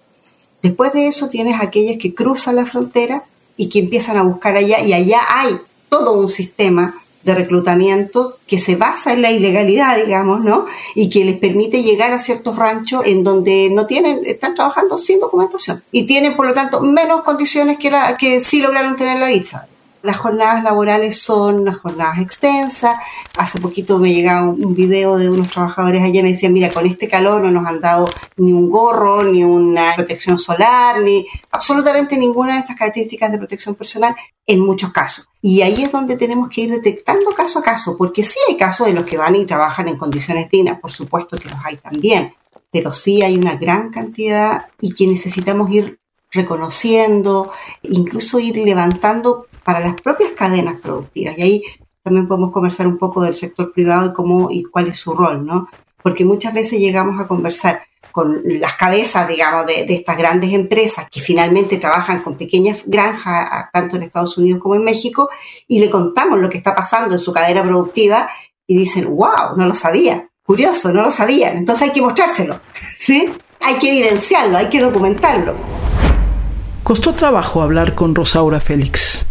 Después 0.62 0.92
de 0.92 1.08
eso 1.08 1.28
tienes 1.28 1.60
aquellas 1.60 1.98
que 1.98 2.14
cruzan 2.14 2.56
la 2.56 2.64
frontera 2.64 3.24
y 3.56 3.68
que 3.68 3.80
empiezan 3.80 4.16
a 4.16 4.22
buscar 4.22 4.56
allá 4.56 4.80
y 4.80 4.92
allá 4.92 5.20
hay 5.28 5.56
todo 5.88 6.12
un 6.12 6.28
sistema 6.28 6.94
de 7.24 7.34
reclutamiento 7.34 8.36
que 8.46 8.60
se 8.60 8.76
basa 8.76 9.12
en 9.12 9.22
la 9.22 9.30
ilegalidad, 9.30 9.96
digamos, 9.96 10.44
¿no? 10.44 10.66
Y 10.94 11.08
que 11.08 11.24
les 11.24 11.38
permite 11.38 11.82
llegar 11.82 12.12
a 12.12 12.18
ciertos 12.18 12.56
ranchos 12.56 13.06
en 13.06 13.24
donde 13.24 13.70
no 13.70 13.86
tienen, 13.86 14.20
están 14.26 14.54
trabajando 14.54 14.98
sin 14.98 15.20
documentación 15.20 15.82
y 15.90 16.04
tienen, 16.04 16.36
por 16.36 16.46
lo 16.46 16.52
tanto, 16.52 16.80
menos 16.82 17.22
condiciones 17.22 17.78
que, 17.78 17.90
la, 17.90 18.16
que 18.16 18.40
sí 18.40 18.60
lograron 18.60 18.96
tener 18.96 19.18
la 19.18 19.28
visa. 19.28 19.68
Las 20.04 20.18
jornadas 20.18 20.62
laborales 20.62 21.18
son 21.18 21.60
unas 21.60 21.78
jornadas 21.78 22.18
extensas. 22.18 22.94
Hace 23.38 23.58
poquito 23.58 23.98
me 23.98 24.12
llegaba 24.12 24.46
un 24.46 24.74
video 24.74 25.16
de 25.16 25.30
unos 25.30 25.50
trabajadores 25.50 26.02
allá 26.02 26.20
y 26.20 26.22
me 26.22 26.32
decían, 26.32 26.52
mira, 26.52 26.68
con 26.68 26.84
este 26.84 27.08
calor 27.08 27.40
no 27.40 27.50
nos 27.50 27.66
han 27.66 27.80
dado 27.80 28.10
ni 28.36 28.52
un 28.52 28.68
gorro, 28.68 29.22
ni 29.22 29.44
una 29.44 29.94
protección 29.96 30.38
solar, 30.38 31.00
ni 31.00 31.26
absolutamente 31.50 32.18
ninguna 32.18 32.52
de 32.52 32.60
estas 32.60 32.76
características 32.76 33.32
de 33.32 33.38
protección 33.38 33.76
personal 33.76 34.14
en 34.46 34.60
muchos 34.60 34.92
casos. 34.92 35.26
Y 35.40 35.62
ahí 35.62 35.84
es 35.84 35.90
donde 35.90 36.18
tenemos 36.18 36.50
que 36.50 36.60
ir 36.60 36.70
detectando 36.70 37.30
caso 37.30 37.60
a 37.60 37.62
caso, 37.62 37.96
porque 37.96 38.24
sí 38.24 38.38
hay 38.46 38.58
casos 38.58 38.88
de 38.88 38.92
los 38.92 39.04
que 39.04 39.16
van 39.16 39.34
y 39.36 39.46
trabajan 39.46 39.88
en 39.88 39.96
condiciones 39.96 40.50
dignas, 40.50 40.80
por 40.80 40.92
supuesto 40.92 41.38
que 41.38 41.48
los 41.48 41.64
hay 41.64 41.78
también, 41.78 42.34
pero 42.70 42.92
sí 42.92 43.22
hay 43.22 43.38
una 43.38 43.56
gran 43.56 43.88
cantidad 43.90 44.66
y 44.82 44.92
que 44.92 45.06
necesitamos 45.06 45.70
ir 45.70 45.98
reconociendo, 46.30 47.50
incluso 47.82 48.38
ir 48.38 48.58
levantando 48.58 49.46
para 49.64 49.80
las 49.80 50.00
propias 50.00 50.32
cadenas 50.32 50.80
productivas. 50.80 51.36
Y 51.38 51.42
ahí 51.42 51.62
también 52.02 52.28
podemos 52.28 52.52
conversar 52.52 52.86
un 52.86 52.98
poco 52.98 53.22
del 53.22 53.34
sector 53.34 53.72
privado 53.72 54.10
y 54.10 54.12
cómo 54.12 54.50
y 54.50 54.64
cuál 54.64 54.88
es 54.88 54.96
su 54.96 55.14
rol, 55.14 55.44
¿no? 55.44 55.68
Porque 56.02 56.24
muchas 56.24 56.52
veces 56.52 56.78
llegamos 56.78 57.18
a 57.18 57.26
conversar 57.26 57.82
con 58.12 58.42
las 58.44 58.74
cabezas, 58.74 59.26
digamos, 59.26 59.66
de, 59.66 59.86
de, 59.86 59.94
estas 59.94 60.16
grandes 60.16 60.52
empresas 60.52 61.08
que 61.10 61.18
finalmente 61.18 61.78
trabajan 61.78 62.22
con 62.22 62.36
pequeñas 62.36 62.84
granjas, 62.86 63.68
tanto 63.72 63.96
en 63.96 64.04
Estados 64.04 64.38
Unidos 64.38 64.60
como 64.62 64.76
en 64.76 64.84
México, 64.84 65.28
y 65.66 65.80
le 65.80 65.90
contamos 65.90 66.38
lo 66.38 66.48
que 66.48 66.58
está 66.58 66.76
pasando 66.76 67.14
en 67.14 67.18
su 67.18 67.32
cadena 67.32 67.64
productiva 67.64 68.28
y 68.68 68.76
dicen, 68.76 69.06
wow, 69.16 69.56
no 69.56 69.66
lo 69.66 69.74
sabía, 69.74 70.28
curioso, 70.44 70.92
no 70.92 71.02
lo 71.02 71.10
sabían, 71.10 71.56
entonces 71.56 71.88
hay 71.88 71.92
que 71.92 72.02
mostrárselo, 72.02 72.60
¿sí? 73.00 73.24
Hay 73.60 73.76
que 73.80 73.88
evidenciarlo, 73.88 74.58
hay 74.58 74.68
que 74.68 74.80
documentarlo. 74.80 75.54
Costó 76.84 77.14
trabajo 77.14 77.62
hablar 77.62 77.94
con 77.94 78.14
Rosaura 78.14 78.60
Félix. 78.60 79.26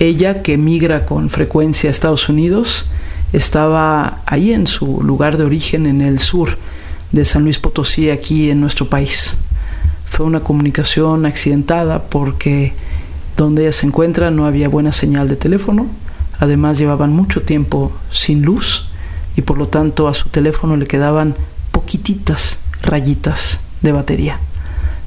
Ella, 0.00 0.42
que 0.42 0.56
migra 0.56 1.04
con 1.04 1.28
frecuencia 1.28 1.88
a 1.88 1.90
Estados 1.90 2.28
Unidos, 2.28 2.88
estaba 3.32 4.22
ahí 4.26 4.52
en 4.52 4.68
su 4.68 5.02
lugar 5.02 5.36
de 5.36 5.44
origen, 5.44 5.86
en 5.86 6.02
el 6.02 6.20
sur 6.20 6.56
de 7.10 7.24
San 7.24 7.42
Luis 7.42 7.58
Potosí, 7.58 8.08
aquí 8.08 8.48
en 8.48 8.60
nuestro 8.60 8.88
país. 8.88 9.36
Fue 10.04 10.24
una 10.24 10.40
comunicación 10.40 11.26
accidentada 11.26 12.04
porque 12.04 12.74
donde 13.36 13.62
ella 13.62 13.72
se 13.72 13.86
encuentra 13.86 14.30
no 14.30 14.46
había 14.46 14.68
buena 14.68 14.92
señal 14.92 15.26
de 15.26 15.34
teléfono, 15.34 15.88
además 16.38 16.78
llevaban 16.78 17.12
mucho 17.12 17.42
tiempo 17.42 17.90
sin 18.08 18.42
luz 18.42 18.88
y 19.34 19.42
por 19.42 19.58
lo 19.58 19.66
tanto 19.66 20.06
a 20.06 20.14
su 20.14 20.28
teléfono 20.28 20.76
le 20.76 20.86
quedaban 20.86 21.34
poquititas 21.72 22.60
rayitas 22.82 23.58
de 23.82 23.90
batería. 23.90 24.38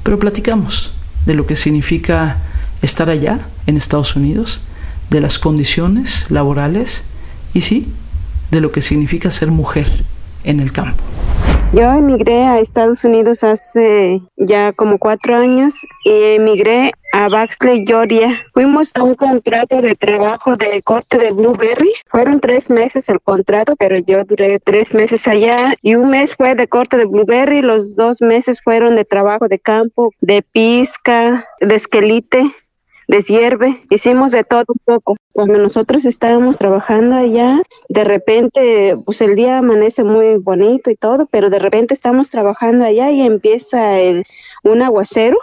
Pero 0.02 0.18
platicamos 0.18 0.92
de 1.24 1.32
lo 1.32 1.46
que 1.46 1.56
significa 1.56 2.42
estar 2.82 3.08
allá 3.08 3.46
en 3.66 3.78
Estados 3.78 4.16
Unidos, 4.16 4.60
de 5.12 5.20
las 5.20 5.38
condiciones 5.38 6.30
laborales 6.30 7.04
y 7.52 7.60
sí, 7.60 7.92
de 8.50 8.60
lo 8.60 8.72
que 8.72 8.80
significa 8.80 9.30
ser 9.30 9.50
mujer 9.50 9.86
en 10.42 10.58
el 10.58 10.72
campo. 10.72 11.04
Yo 11.74 11.90
emigré 11.90 12.44
a 12.44 12.60
Estados 12.60 13.02
Unidos 13.02 13.42
hace 13.44 14.20
ya 14.36 14.72
como 14.72 14.98
cuatro 14.98 15.36
años 15.36 15.74
y 16.04 16.34
emigré 16.36 16.92
a 17.14 17.28
Baxley, 17.28 17.84
Georgia. 17.86 18.42
Fuimos 18.52 18.90
a 18.94 19.02
un 19.02 19.14
contrato 19.14 19.80
de 19.80 19.94
trabajo 19.94 20.56
de 20.56 20.82
corte 20.82 21.16
de 21.16 21.30
Blueberry. 21.30 21.92
Fueron 22.10 22.40
tres 22.40 22.68
meses 22.68 23.04
el 23.08 23.20
contrato, 23.20 23.74
pero 23.78 23.98
yo 23.98 24.22
duré 24.24 24.60
tres 24.60 24.92
meses 24.92 25.20
allá 25.24 25.74
y 25.80 25.94
un 25.94 26.10
mes 26.10 26.28
fue 26.36 26.54
de 26.54 26.68
corte 26.68 26.98
de 26.98 27.06
Blueberry. 27.06 27.62
Los 27.62 27.96
dos 27.96 28.20
meses 28.20 28.60
fueron 28.62 28.94
de 28.94 29.06
trabajo 29.06 29.48
de 29.48 29.58
campo, 29.58 30.10
de 30.20 30.42
pizca, 30.42 31.46
de 31.60 31.74
esquelite 31.74 32.54
deshierve, 33.12 33.80
hicimos 33.90 34.32
de 34.32 34.42
todo 34.42 34.64
un 34.68 34.80
poco. 34.84 35.16
Cuando 35.32 35.58
nosotros 35.58 36.04
estábamos 36.04 36.58
trabajando 36.58 37.16
allá, 37.16 37.62
de 37.88 38.04
repente, 38.04 38.96
pues 39.04 39.20
el 39.20 39.36
día 39.36 39.58
amanece 39.58 40.02
muy 40.02 40.36
bonito 40.36 40.90
y 40.90 40.96
todo, 40.96 41.26
pero 41.30 41.50
de 41.50 41.58
repente 41.58 41.94
estamos 41.94 42.30
trabajando 42.30 42.84
allá 42.84 43.10
y 43.10 43.20
empieza 43.20 44.00
el, 44.00 44.24
un 44.64 44.82
aguacero 44.82 45.36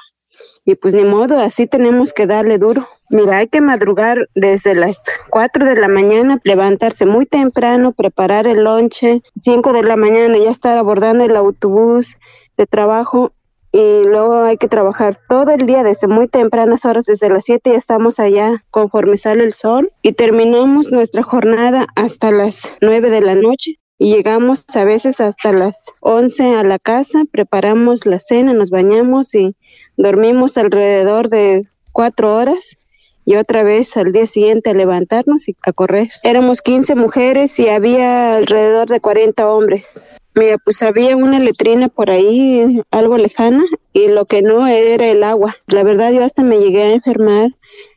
y 0.66 0.76
pues 0.76 0.94
ni 0.94 1.04
modo, 1.04 1.40
así 1.40 1.68
tenemos 1.68 2.14
que 2.14 2.28
darle 2.28 2.58
duro. 2.58 2.88
Mira, 3.10 3.38
hay 3.38 3.48
que 3.48 3.62
madrugar 3.62 4.30
desde 4.36 4.76
las 4.76 5.04
4 5.30 5.66
de 5.66 5.76
la 5.76 5.88
mañana, 5.88 6.40
levantarse 6.44 7.06
muy 7.06 7.26
temprano, 7.26 7.92
preparar 7.92 8.48
el 8.48 8.64
lonche, 8.64 9.22
5 9.36 9.74
de 9.74 9.84
la 9.84 9.96
mañana 9.96 10.38
ya 10.38 10.52
estar 10.52 10.78
abordando 10.78 11.24
el 11.24 11.36
autobús 11.36 12.18
de 12.58 12.68
trabajo 12.68 13.32
y 13.72 14.04
luego 14.06 14.42
hay 14.42 14.58
que 14.58 14.68
trabajar 14.68 15.20
todo 15.30 15.52
el 15.52 15.66
día 15.66 15.84
desde 15.84 16.08
muy 16.08 16.28
tempranas 16.28 16.86
horas, 16.86 17.06
desde 17.06 17.30
las 17.30 17.46
7 17.46 17.72
ya 17.72 17.78
estamos 17.78 18.20
allá 18.20 18.64
conforme 18.72 19.18
sale 19.18 19.44
el 19.44 19.54
sol 19.54 19.92
y 20.02 20.14
terminamos 20.14 20.92
nuestra 20.92 21.24
jornada 21.24 21.88
hasta 21.96 22.32
las 22.32 22.72
9 22.82 23.10
de 23.10 23.22
la 23.22 23.36
noche 23.36 23.80
y 24.00 24.16
llegamos 24.16 24.64
a 24.76 24.86
veces 24.86 25.20
hasta 25.20 25.52
las 25.52 25.86
11 26.00 26.56
a 26.56 26.64
la 26.64 26.80
casa, 26.80 27.24
preparamos 27.30 28.06
la 28.06 28.20
cena, 28.20 28.54
nos 28.54 28.70
bañamos 28.70 29.36
y 29.36 29.56
dormimos 29.98 30.58
alrededor 30.58 31.28
de 31.28 31.68
cuatro 31.92 32.36
horas 32.36 32.78
y 33.26 33.36
otra 33.36 33.64
vez 33.64 33.96
al 33.98 34.14
día 34.14 34.26
siguiente 34.26 34.70
a 34.70 34.74
levantarnos 34.74 35.50
y 35.50 35.56
a 35.64 35.74
correr. 35.74 36.08
Éramos 36.24 36.62
15 36.62 36.96
mujeres 36.96 37.60
y 37.60 37.68
había 37.68 38.38
alrededor 38.38 38.88
de 38.88 39.02
40 39.02 39.48
hombres. 39.52 40.06
Mira, 40.36 40.58
pues 40.64 40.82
había 40.84 41.18
una 41.18 41.40
letrina 41.40 41.88
por 41.88 42.12
ahí, 42.12 42.82
algo 42.92 43.18
lejana, 43.18 43.64
y 43.94 44.08
lo 44.08 44.26
que 44.26 44.42
no 44.42 44.68
era 44.68 45.08
el 45.08 45.24
agua. 45.24 45.56
La 45.68 45.84
verdad, 45.84 46.12
yo 46.12 46.24
hasta 46.24 46.44
me 46.44 46.60
llegué 46.60 46.84
a 46.84 46.94
enfermar. 46.94 47.50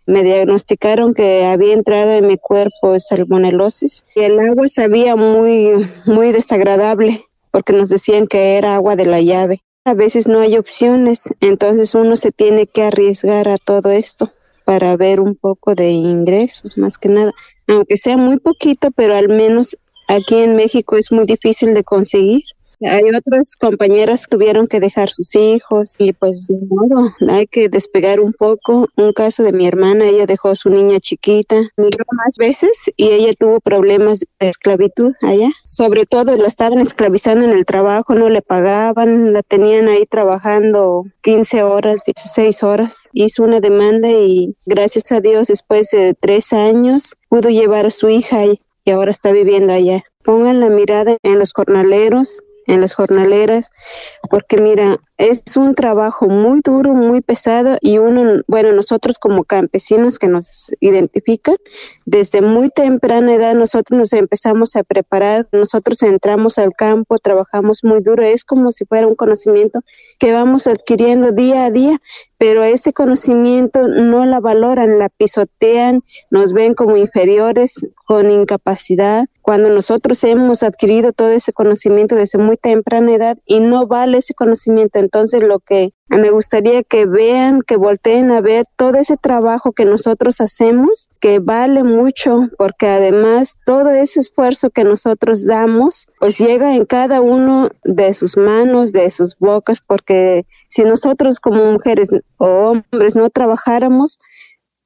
Me 0.07 0.25
diagnosticaron 0.25 1.15
que 1.15 1.45
había 1.45 1.75
entrado 1.75 2.13
en 2.13 2.27
mi 2.27 2.39
cuerpo 2.39 2.99
salmonelosis 2.99 4.05
y 4.15 4.21
el 4.21 4.39
agua 4.41 4.67
sabía 4.69 5.15
muy, 5.17 5.89
muy 6.07 6.33
desagradable 6.33 7.25
porque 7.53 7.73
nos 7.73 7.91
decían 7.91 8.27
que 8.27 8.57
era 8.57 8.75
agua 8.75 8.97
de 8.97 9.07
la 9.07 9.21
llave. 9.21 9.63
A 9.85 9.95
veces 9.95 10.27
no 10.27 10.41
hay 10.41 10.57
opciones, 10.57 11.29
entonces 11.41 11.95
uno 11.95 12.17
se 12.17 12.33
tiene 12.33 12.67
que 12.67 12.83
arriesgar 12.83 13.49
a 13.49 13.59
todo 13.59 13.91
esto 13.91 14.33
para 14.65 14.97
ver 14.97 15.21
un 15.21 15.35
poco 15.35 15.75
de 15.75 15.91
ingresos, 15.91 16.79
más 16.79 16.99
que 16.99 17.09
nada, 17.09 17.33
aunque 17.69 17.97
sea 17.97 18.17
muy 18.17 18.39
poquito, 18.39 18.91
pero 18.93 19.17
al 19.17 19.29
menos 19.29 19.77
Aquí 20.09 20.37
en 20.37 20.57
México 20.57 20.97
es 20.97 21.11
muy 21.13 21.25
difícil 21.25 21.75
de 21.75 21.85
conseguir. 21.85 22.43
hay 22.85 23.05
otras 23.15 23.55
compañeras 23.57 24.27
que 24.27 24.37
tuvieron 24.37 24.67
que 24.67 24.81
dejar 24.81 25.09
sus 25.09 25.37
hijos 25.37 25.95
y 25.99 26.13
pues 26.13 26.49
de 26.49 26.59
modo, 26.69 27.15
hay 27.29 27.47
que 27.47 27.69
despegar 27.69 28.19
un 28.19 28.33
poco. 28.33 28.89
Un 28.97 29.13
caso 29.13 29.45
de 29.45 29.53
mi 29.53 29.67
hermana, 29.67 30.09
ella 30.09 30.27
dejó 30.27 30.49
a 30.49 30.57
su 30.57 30.69
niña 30.69 30.99
chiquita, 30.99 31.57
migró 31.77 32.05
más 32.13 32.37
veces 32.39 32.91
y 32.97 33.11
ella 33.11 33.33
tuvo 33.39 33.61
problemas 33.61 34.25
de 34.41 34.49
esclavitud 34.49 35.13
allá. 35.21 35.51
Sobre 35.65 36.07
todo 36.07 36.37
la 36.37 36.49
estaban 36.49 36.81
esclavizando 36.81 37.45
en 37.45 37.53
el 37.53 37.65
trabajo, 37.65 38.15
no 38.15 38.29
le 38.29 38.43
pagaban, 38.43 39.33
la 39.33 39.43
tenían 39.43 39.89
ahí 39.89 40.05
trabajando 40.07 41.05
15 41.23 41.63
horas, 41.63 42.03
16 42.05 42.63
horas. 42.65 43.09
Hizo 43.13 43.45
una 43.45 43.61
demanda 43.61 44.11
y 44.11 44.57
gracias 44.67 45.13
a 45.13 45.21
Dios 45.21 45.47
después 45.49 45.91
de 45.91 46.15
tres 46.19 46.53
años 46.53 47.15
pudo 47.29 47.49
llevar 47.49 47.87
a 47.87 47.91
su 47.91 48.09
hija 48.09 48.41
y, 48.85 48.91
ahora 48.91 49.11
está 49.11 49.33
viviendo 49.33 49.73
allá. 49.73 50.03
Pongan 50.25 50.61
la 50.61 50.71
mirada 50.71 51.17
en 51.23 51.39
los 51.39 51.53
jornaleros, 51.53 52.43
en 52.67 52.81
las 52.81 52.95
jornaleras, 52.95 53.71
porque 54.31 54.59
mira, 54.59 54.99
es 55.19 55.57
un 55.57 55.75
trabajo 55.75 56.27
muy 56.29 56.61
duro, 56.65 56.95
muy 56.95 57.21
pesado 57.21 57.77
y 57.81 57.99
uno, 57.99 58.43
bueno, 58.49 58.73
nosotros 58.73 59.19
como 59.19 59.45
campesinos 59.45 60.19
que 60.19 60.27
nos 60.27 60.73
identifican, 60.81 61.57
desde 62.07 62.41
muy 62.43 62.71
temprana 62.71 63.35
edad 63.35 63.55
nosotros 63.55 63.99
nos 63.99 64.13
empezamos 64.13 64.75
a 64.75 64.83
preparar, 64.83 65.49
nosotros 65.53 66.03
entramos 66.03 66.59
al 66.59 66.73
campo, 66.73 67.17
trabajamos 67.19 67.85
muy 67.85 68.01
duro, 68.01 68.25
es 68.25 68.45
como 68.45 68.73
si 68.73 68.85
fuera 68.85 69.07
un 69.07 69.15
conocimiento 69.15 69.81
que 70.19 70.33
vamos 70.33 70.67
adquiriendo 70.67 71.33
día 71.33 71.67
a 71.67 71.71
día, 71.71 71.99
pero 72.39 72.65
ese 72.65 72.93
conocimiento 72.93 73.87
no 73.87 74.25
la 74.27 74.41
valoran, 74.41 74.99
la 74.99 75.09
pisotean, 75.09 76.03
nos 76.31 76.53
ven 76.53 76.75
como 76.75 76.97
inferiores, 76.97 77.87
con 78.07 78.31
incapacidad, 78.31 79.27
cuando 79.43 79.69
nosotros 79.69 80.23
hemos 80.25 80.63
adquirido 80.63 81.13
todo 81.13 81.31
ese 81.31 81.53
conocimiento 81.53 82.15
desde 82.15 82.39
muy 82.39 82.57
temprana 82.57 83.13
edad 83.13 83.39
y 83.45 83.61
no 83.61 83.87
vale 83.87 84.19
ese 84.19 84.35
conocimiento 84.35 84.99
entonces, 84.99 85.43
lo 85.43 85.59
que 85.59 85.93
me 86.09 86.31
gustaría 86.31 86.83
que 86.83 87.07
vean, 87.07 87.63
que 87.63 87.77
volteen 87.77 88.31
a 88.31 88.41
ver 88.41 88.67
todo 88.77 88.97
ese 88.97 89.17
trabajo 89.17 89.73
que 89.73 89.85
nosotros 89.85 90.41
hacemos, 90.41 91.11
que 91.21 91.39
vale 91.39 91.85
mucho, 91.85 92.49
porque 92.59 92.87
además 92.87 93.57
todo 93.65 93.91
ese 93.91 94.21
esfuerzo 94.21 94.71
que 94.71 94.85
nosotros 94.85 95.47
damos, 95.47 96.09
pues 96.21 96.39
llega 96.39 96.75
en 96.75 96.85
cada 96.85 97.21
uno 97.21 97.71
de 97.85 98.15
sus 98.15 98.37
manos, 98.37 98.93
de 98.93 99.11
sus 99.11 99.37
bocas, 99.39 99.81
porque 99.81 100.47
si 100.69 100.83
nosotros 100.83 101.41
como 101.41 101.73
mujeres 101.73 102.11
o 102.37 102.47
hombres 102.47 103.17
no 103.17 103.31
trabajáramos, 103.31 104.19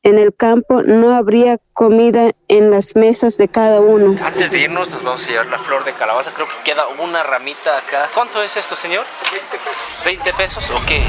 en 0.06 0.20
el 0.20 0.32
campo 0.32 0.84
no 0.84 1.16
habría 1.16 1.58
comida 1.72 2.30
en 2.46 2.70
las 2.70 2.94
mesas 2.94 3.38
de 3.38 3.48
cada 3.48 3.80
uno. 3.80 4.16
Antes 4.24 4.52
de 4.52 4.60
irnos 4.60 4.88
nos 4.88 5.02
vamos 5.02 5.26
a 5.26 5.30
llevar 5.30 5.46
la 5.46 5.58
flor 5.58 5.84
de 5.84 5.92
calabaza, 5.94 6.30
creo 6.32 6.46
que 6.46 6.54
queda 6.70 6.84
una 7.02 7.24
ramita 7.24 7.76
acá. 7.76 8.08
¿Cuánto 8.14 8.40
es 8.40 8.56
esto, 8.56 8.76
señor? 8.76 9.04
20 10.04 10.22
pesos. 10.22 10.32
¿20 10.32 10.36
pesos 10.36 10.70
o 10.70 10.86
qué? 10.86 11.02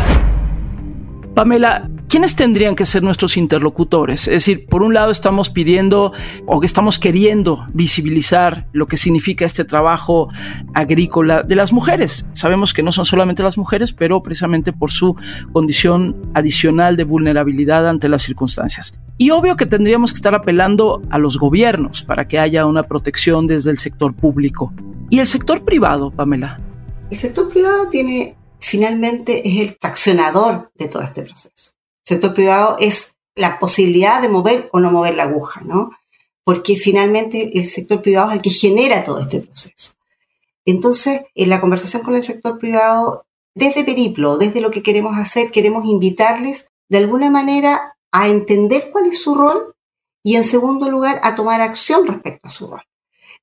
Pamela, 1.36 1.88
¿quiénes 2.07 2.35
tendrían 2.35 2.75
que 2.75 2.85
ser 2.85 3.03
nuestros 3.03 3.37
interlocutores? 3.37 4.27
Es 4.27 4.33
decir, 4.45 4.65
por 4.67 4.83
un 4.83 4.93
lado 4.93 5.11
estamos 5.11 5.49
pidiendo 5.49 6.13
o 6.45 6.63
estamos 6.63 6.99
queriendo 6.99 7.67
visibilizar 7.73 8.67
lo 8.71 8.87
que 8.87 8.97
significa 8.97 9.45
este 9.45 9.65
trabajo 9.65 10.29
agrícola 10.73 11.43
de 11.43 11.55
las 11.55 11.73
mujeres. 11.73 12.25
Sabemos 12.33 12.73
que 12.73 12.83
no 12.83 12.91
son 12.91 13.05
solamente 13.05 13.43
las 13.43 13.57
mujeres, 13.57 13.93
pero 13.93 14.21
precisamente 14.21 14.73
por 14.73 14.91
su 14.91 15.15
condición 15.51 16.15
adicional 16.33 16.95
de 16.95 17.03
vulnerabilidad 17.03 17.87
ante 17.87 18.09
las 18.09 18.23
circunstancias. 18.23 18.99
Y 19.17 19.31
obvio 19.31 19.55
que 19.55 19.65
tendríamos 19.65 20.11
que 20.11 20.17
estar 20.17 20.35
apelando 20.35 21.01
a 21.09 21.17
los 21.17 21.37
gobiernos 21.37 22.03
para 22.03 22.27
que 22.27 22.39
haya 22.39 22.65
una 22.65 22.83
protección 22.83 23.47
desde 23.47 23.71
el 23.71 23.77
sector 23.77 24.15
público. 24.15 24.73
¿Y 25.09 25.19
el 25.19 25.27
sector 25.27 25.63
privado, 25.63 26.11
Pamela? 26.11 26.59
El 27.09 27.17
sector 27.17 27.49
privado 27.49 27.87
tiene 27.89 28.35
finalmente 28.59 29.47
es 29.47 29.61
el 29.61 29.77
traccionador 29.77 30.71
de 30.75 30.87
todo 30.87 31.03
este 31.03 31.21
proceso. 31.21 31.76
Sector 32.07 32.33
privado 32.33 32.77
es 32.79 33.17
la 33.35 33.59
posibilidad 33.59 34.21
de 34.21 34.29
mover 34.29 34.69
o 34.71 34.79
no 34.79 34.91
mover 34.91 35.15
la 35.15 35.23
aguja, 35.23 35.59
¿no? 35.65 35.91
Porque 36.45 36.77
finalmente 36.77 37.59
el 37.59 37.67
sector 37.67 38.01
privado 38.01 38.29
es 38.29 38.37
el 38.37 38.41
que 38.41 38.49
genera 38.49 39.03
todo 39.03 39.19
este 39.19 39.41
proceso. 39.41 39.95
Entonces, 40.63 41.25
en 41.35 41.49
la 41.49 41.59
conversación 41.59 42.03
con 42.03 42.15
el 42.15 42.23
sector 42.23 42.59
privado, 42.59 43.25
desde 43.53 43.83
Periplo, 43.83 44.37
desde 44.37 44.61
lo 44.61 44.71
que 44.71 44.83
queremos 44.83 45.17
hacer, 45.17 45.51
queremos 45.51 45.83
invitarles 45.83 46.69
de 46.87 46.99
alguna 46.99 47.29
manera 47.29 47.97
a 48.13 48.29
entender 48.29 48.89
cuál 48.89 49.07
es 49.07 49.21
su 49.21 49.35
rol 49.35 49.75
y 50.23 50.37
en 50.37 50.45
segundo 50.45 50.89
lugar 50.89 51.20
a 51.24 51.35
tomar 51.35 51.59
acción 51.59 52.07
respecto 52.07 52.48
a 52.48 52.51
su 52.51 52.67
rol. 52.67 52.83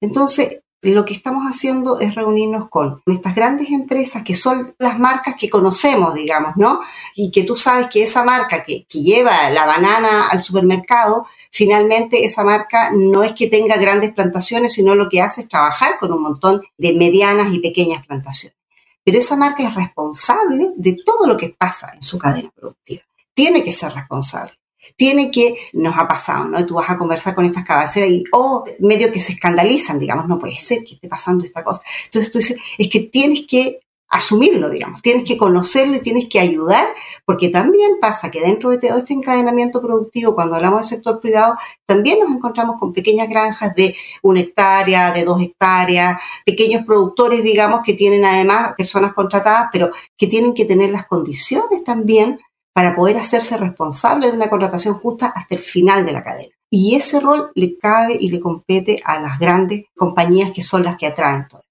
Entonces, 0.00 0.62
lo 0.84 1.04
que 1.04 1.14
estamos 1.14 1.44
haciendo 1.44 1.98
es 1.98 2.14
reunirnos 2.14 2.68
con 2.68 3.02
estas 3.06 3.34
grandes 3.34 3.70
empresas 3.70 4.22
que 4.22 4.34
son 4.34 4.74
las 4.78 4.98
marcas 4.98 5.34
que 5.38 5.48
conocemos, 5.48 6.14
digamos, 6.14 6.52
¿no? 6.56 6.80
Y 7.14 7.30
que 7.30 7.44
tú 7.44 7.56
sabes 7.56 7.88
que 7.88 8.02
esa 8.02 8.24
marca 8.24 8.64
que, 8.64 8.86
lleva 8.90 9.50
la 9.50 9.66
banana 9.66 10.28
al 10.28 10.44
supermercado, 10.44 11.26
finalmente 11.50 12.24
esa 12.24 12.44
marca 12.44 12.90
no 12.92 13.22
es 13.22 13.32
que 13.32 13.48
tenga 13.48 13.76
grandes 13.76 14.14
plantaciones, 14.14 14.74
sino 14.74 14.94
lo 14.94 15.08
que 15.08 15.20
hace 15.20 15.42
es 15.42 15.48
trabajar 15.48 15.98
con 15.98 16.12
un 16.12 16.22
montón 16.22 16.62
de 16.78 16.92
medianas 16.92 17.52
y 17.52 17.60
pequeñas 17.60 18.06
plantaciones. 18.06 18.56
Pero 19.02 19.18
esa 19.18 19.36
marca 19.36 19.62
es 19.62 19.74
responsable 19.74 20.70
de 20.76 20.96
todo 21.04 21.26
lo 21.26 21.36
que 21.36 21.50
pasa 21.50 21.92
en 21.94 22.02
su 22.02 22.18
cadena 22.18 22.50
productiva. 22.54 23.02
Tiene 23.34 23.62
que 23.62 23.72
ser 23.72 23.92
responsable 23.92 24.54
tiene 24.96 25.30
que, 25.30 25.56
nos 25.72 25.96
ha 25.96 26.06
pasado, 26.06 26.46
¿no? 26.46 26.64
Tú 26.66 26.74
vas 26.74 26.90
a 26.90 26.98
conversar 26.98 27.34
con 27.34 27.44
estas 27.44 27.64
cabaceras 27.64 28.10
y, 28.10 28.24
oh, 28.32 28.64
medio 28.80 29.12
que 29.12 29.20
se 29.20 29.32
escandalizan, 29.32 29.98
digamos, 29.98 30.28
no 30.28 30.38
puede 30.38 30.56
ser 30.56 30.84
que 30.84 30.94
esté 30.94 31.08
pasando 31.08 31.44
esta 31.44 31.64
cosa. 31.64 31.82
Entonces 32.04 32.32
tú 32.32 32.38
dices, 32.38 32.58
es 32.78 32.88
que 32.90 33.00
tienes 33.00 33.46
que 33.48 33.80
asumirlo, 34.14 34.70
digamos, 34.70 35.02
tienes 35.02 35.24
que 35.24 35.36
conocerlo 35.36 35.96
y 35.96 36.00
tienes 36.00 36.28
que 36.28 36.38
ayudar, 36.38 36.86
porque 37.24 37.48
también 37.48 37.94
pasa 38.00 38.30
que 38.30 38.40
dentro 38.40 38.70
de 38.70 38.78
todo 38.78 38.98
este 38.98 39.12
encadenamiento 39.12 39.82
productivo, 39.82 40.36
cuando 40.36 40.54
hablamos 40.54 40.82
del 40.82 40.88
sector 40.88 41.18
privado, 41.18 41.56
también 41.84 42.20
nos 42.20 42.30
encontramos 42.30 42.76
con 42.78 42.92
pequeñas 42.92 43.28
granjas 43.28 43.74
de 43.74 43.96
una 44.22 44.40
hectárea, 44.40 45.12
de 45.12 45.24
dos 45.24 45.42
hectáreas, 45.42 46.18
pequeños 46.46 46.84
productores, 46.84 47.42
digamos, 47.42 47.80
que 47.84 47.94
tienen 47.94 48.24
además 48.24 48.74
personas 48.76 49.12
contratadas, 49.14 49.70
pero 49.72 49.90
que 50.16 50.28
tienen 50.28 50.54
que 50.54 50.64
tener 50.64 50.90
las 50.90 51.06
condiciones 51.06 51.82
también 51.82 52.38
para 52.74 52.94
poder 52.94 53.16
hacerse 53.16 53.56
responsable 53.56 54.30
de 54.30 54.36
una 54.36 54.50
contratación 54.50 54.94
justa 54.94 55.32
hasta 55.34 55.54
el 55.54 55.62
final 55.62 56.04
de 56.04 56.12
la 56.12 56.22
cadena. 56.22 56.52
Y 56.68 56.96
ese 56.96 57.20
rol 57.20 57.52
le 57.54 57.78
cabe 57.78 58.16
y 58.18 58.30
le 58.30 58.40
compete 58.40 59.00
a 59.04 59.20
las 59.20 59.38
grandes 59.38 59.84
compañías 59.96 60.50
que 60.50 60.60
son 60.60 60.82
las 60.82 60.96
que 60.96 61.06
atraen 61.06 61.46
todo. 61.48 61.62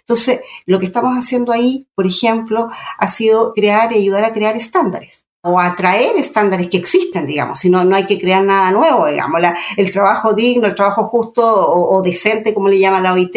Entonces, 0.00 0.42
lo 0.66 0.78
que 0.78 0.86
estamos 0.86 1.16
haciendo 1.16 1.52
ahí, 1.52 1.88
por 1.94 2.06
ejemplo, 2.06 2.68
ha 2.98 3.08
sido 3.08 3.54
crear 3.54 3.92
y 3.92 3.96
ayudar 3.96 4.24
a 4.24 4.34
crear 4.34 4.54
estándares 4.56 5.24
o 5.42 5.58
atraer 5.58 6.16
estándares 6.18 6.68
que 6.68 6.76
existen, 6.76 7.26
digamos, 7.26 7.58
si 7.58 7.70
no, 7.70 7.82
no 7.82 7.96
hay 7.96 8.04
que 8.04 8.20
crear 8.20 8.44
nada 8.44 8.70
nuevo, 8.70 9.06
digamos, 9.06 9.40
el 9.76 9.90
trabajo 9.90 10.34
digno, 10.34 10.66
el 10.66 10.74
trabajo 10.74 11.04
justo 11.04 11.42
o, 11.44 12.00
decente, 12.02 12.54
como 12.54 12.68
le 12.68 12.78
llama 12.78 13.00
la 13.00 13.12
OIT, 13.12 13.36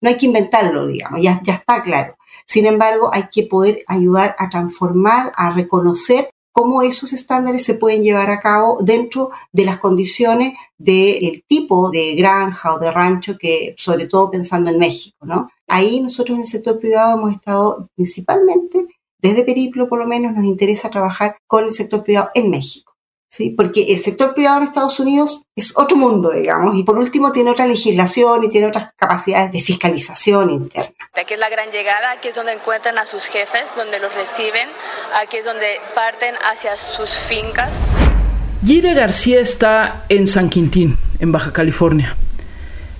no 0.00 0.10
hay 0.10 0.18
que 0.18 0.26
inventarlo, 0.26 0.86
digamos, 0.86 1.20
ya 1.22 1.40
está 1.46 1.82
claro. 1.82 2.16
Sin 2.44 2.66
embargo, 2.66 3.10
hay 3.12 3.28
que 3.30 3.44
poder 3.44 3.84
ayudar 3.86 4.36
a 4.38 4.48
transformar, 4.48 5.32
a 5.36 5.50
reconocer 5.50 6.28
cómo 6.56 6.80
esos 6.80 7.12
estándares 7.12 7.66
se 7.66 7.74
pueden 7.74 8.02
llevar 8.02 8.30
a 8.30 8.40
cabo 8.40 8.78
dentro 8.80 9.28
de 9.52 9.66
las 9.66 9.78
condiciones 9.78 10.54
del 10.78 11.44
tipo 11.46 11.90
de 11.90 12.14
granja 12.14 12.74
o 12.74 12.78
de 12.78 12.90
rancho 12.90 13.36
que, 13.36 13.74
sobre 13.76 14.06
todo 14.06 14.30
pensando 14.30 14.70
en 14.70 14.78
México, 14.78 15.26
¿no? 15.26 15.50
Ahí 15.68 16.00
nosotros 16.00 16.36
en 16.36 16.42
el 16.44 16.48
sector 16.48 16.78
privado 16.78 17.18
hemos 17.18 17.34
estado 17.34 17.90
principalmente, 17.94 18.86
desde 19.20 19.44
Periplo 19.44 19.86
por 19.86 19.98
lo 19.98 20.06
menos, 20.06 20.32
nos 20.32 20.46
interesa 20.46 20.88
trabajar 20.88 21.36
con 21.46 21.64
el 21.64 21.72
sector 21.72 22.02
privado 22.02 22.30
en 22.34 22.50
México. 22.50 22.95
¿Sí? 23.28 23.50
Porque 23.50 23.92
el 23.92 24.00
sector 24.00 24.34
privado 24.34 24.58
en 24.58 24.64
Estados 24.64 24.98
Unidos 25.00 25.42
es 25.54 25.76
otro 25.76 25.96
mundo, 25.96 26.30
digamos, 26.32 26.76
y 26.78 26.82
por 26.82 26.98
último 26.98 27.32
tiene 27.32 27.50
otra 27.50 27.66
legislación 27.66 28.44
y 28.44 28.48
tiene 28.48 28.68
otras 28.68 28.90
capacidades 28.96 29.52
de 29.52 29.60
fiscalización 29.60 30.50
interna. 30.50 30.94
Aquí 31.14 31.34
es 31.34 31.40
la 31.40 31.48
gran 31.48 31.70
llegada, 31.70 32.12
aquí 32.12 32.28
es 32.28 32.34
donde 32.34 32.52
encuentran 32.52 32.98
a 32.98 33.06
sus 33.06 33.24
jefes, 33.26 33.74
donde 33.76 33.98
los 34.00 34.14
reciben, 34.14 34.68
aquí 35.20 35.38
es 35.38 35.44
donde 35.44 35.66
parten 35.94 36.34
hacia 36.50 36.76
sus 36.76 37.10
fincas. 37.10 37.70
Gire 38.64 38.94
García 38.94 39.40
está 39.40 40.04
en 40.08 40.26
San 40.26 40.50
Quintín, 40.50 40.98
en 41.18 41.32
Baja 41.32 41.52
California. 41.52 42.16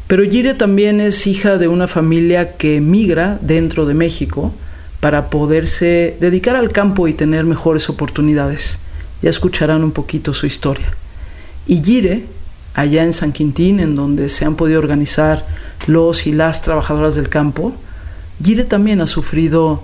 Pero 0.06 0.22
Gire 0.22 0.54
también 0.54 1.00
es 1.00 1.26
hija 1.26 1.58
de 1.58 1.66
una 1.66 1.88
familia 1.88 2.56
que 2.56 2.80
migra 2.80 3.38
dentro 3.40 3.86
de 3.86 3.94
México 3.94 4.54
para 5.00 5.28
poderse 5.30 6.16
dedicar 6.20 6.56
al 6.56 6.70
campo 6.70 7.08
y 7.08 7.14
tener 7.14 7.44
mejores 7.44 7.90
oportunidades. 7.90 8.78
Ya 9.22 9.30
escucharán 9.30 9.84
un 9.84 9.92
poquito 9.92 10.34
su 10.34 10.46
historia. 10.46 10.92
Y 11.66 11.82
Gire, 11.82 12.26
allá 12.74 13.02
en 13.02 13.12
San 13.12 13.32
Quintín, 13.32 13.80
en 13.80 13.94
donde 13.94 14.28
se 14.28 14.44
han 14.44 14.56
podido 14.56 14.78
organizar 14.78 15.46
los 15.86 16.26
y 16.26 16.32
las 16.32 16.62
trabajadoras 16.62 17.14
del 17.14 17.28
campo, 17.28 17.74
Gire 18.42 18.64
también 18.64 19.00
ha 19.00 19.06
sufrido 19.06 19.82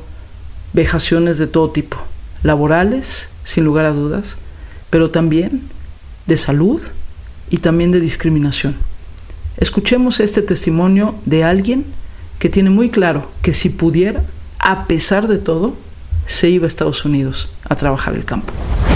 vejaciones 0.73 1.39
de 1.39 1.47
todo 1.47 1.71
tipo, 1.71 1.99
laborales, 2.43 3.31
sin 3.45 3.65
lugar 3.65 3.85
a 3.87 3.93
dudas, 3.93 4.37
pero 4.91 5.11
también 5.11 5.69
de 6.27 6.37
salud 6.37 6.81
y 7.51 7.59
también 7.59 7.91
de 7.91 8.01
discriminación. 8.01 8.77
Escuchemos 9.57 10.21
este 10.21 10.43
testimonio 10.43 11.15
de 11.25 11.45
alguien 11.45 11.85
que 12.39 12.49
tiene 12.49 12.71
muy 12.71 12.91
claro 12.91 13.31
que 13.43 13.53
si 13.53 13.69
pudiera, 13.69 14.25
a 14.59 14.87
pesar 14.87 15.29
de 15.29 15.39
todo, 15.39 15.75
se 16.27 16.49
iba 16.49 16.65
a 16.65 16.69
Estados 16.69 17.05
Unidos 17.05 17.51
a 17.65 17.77
trabajar 17.77 18.15
el 18.15 18.25
campo. 18.25 18.53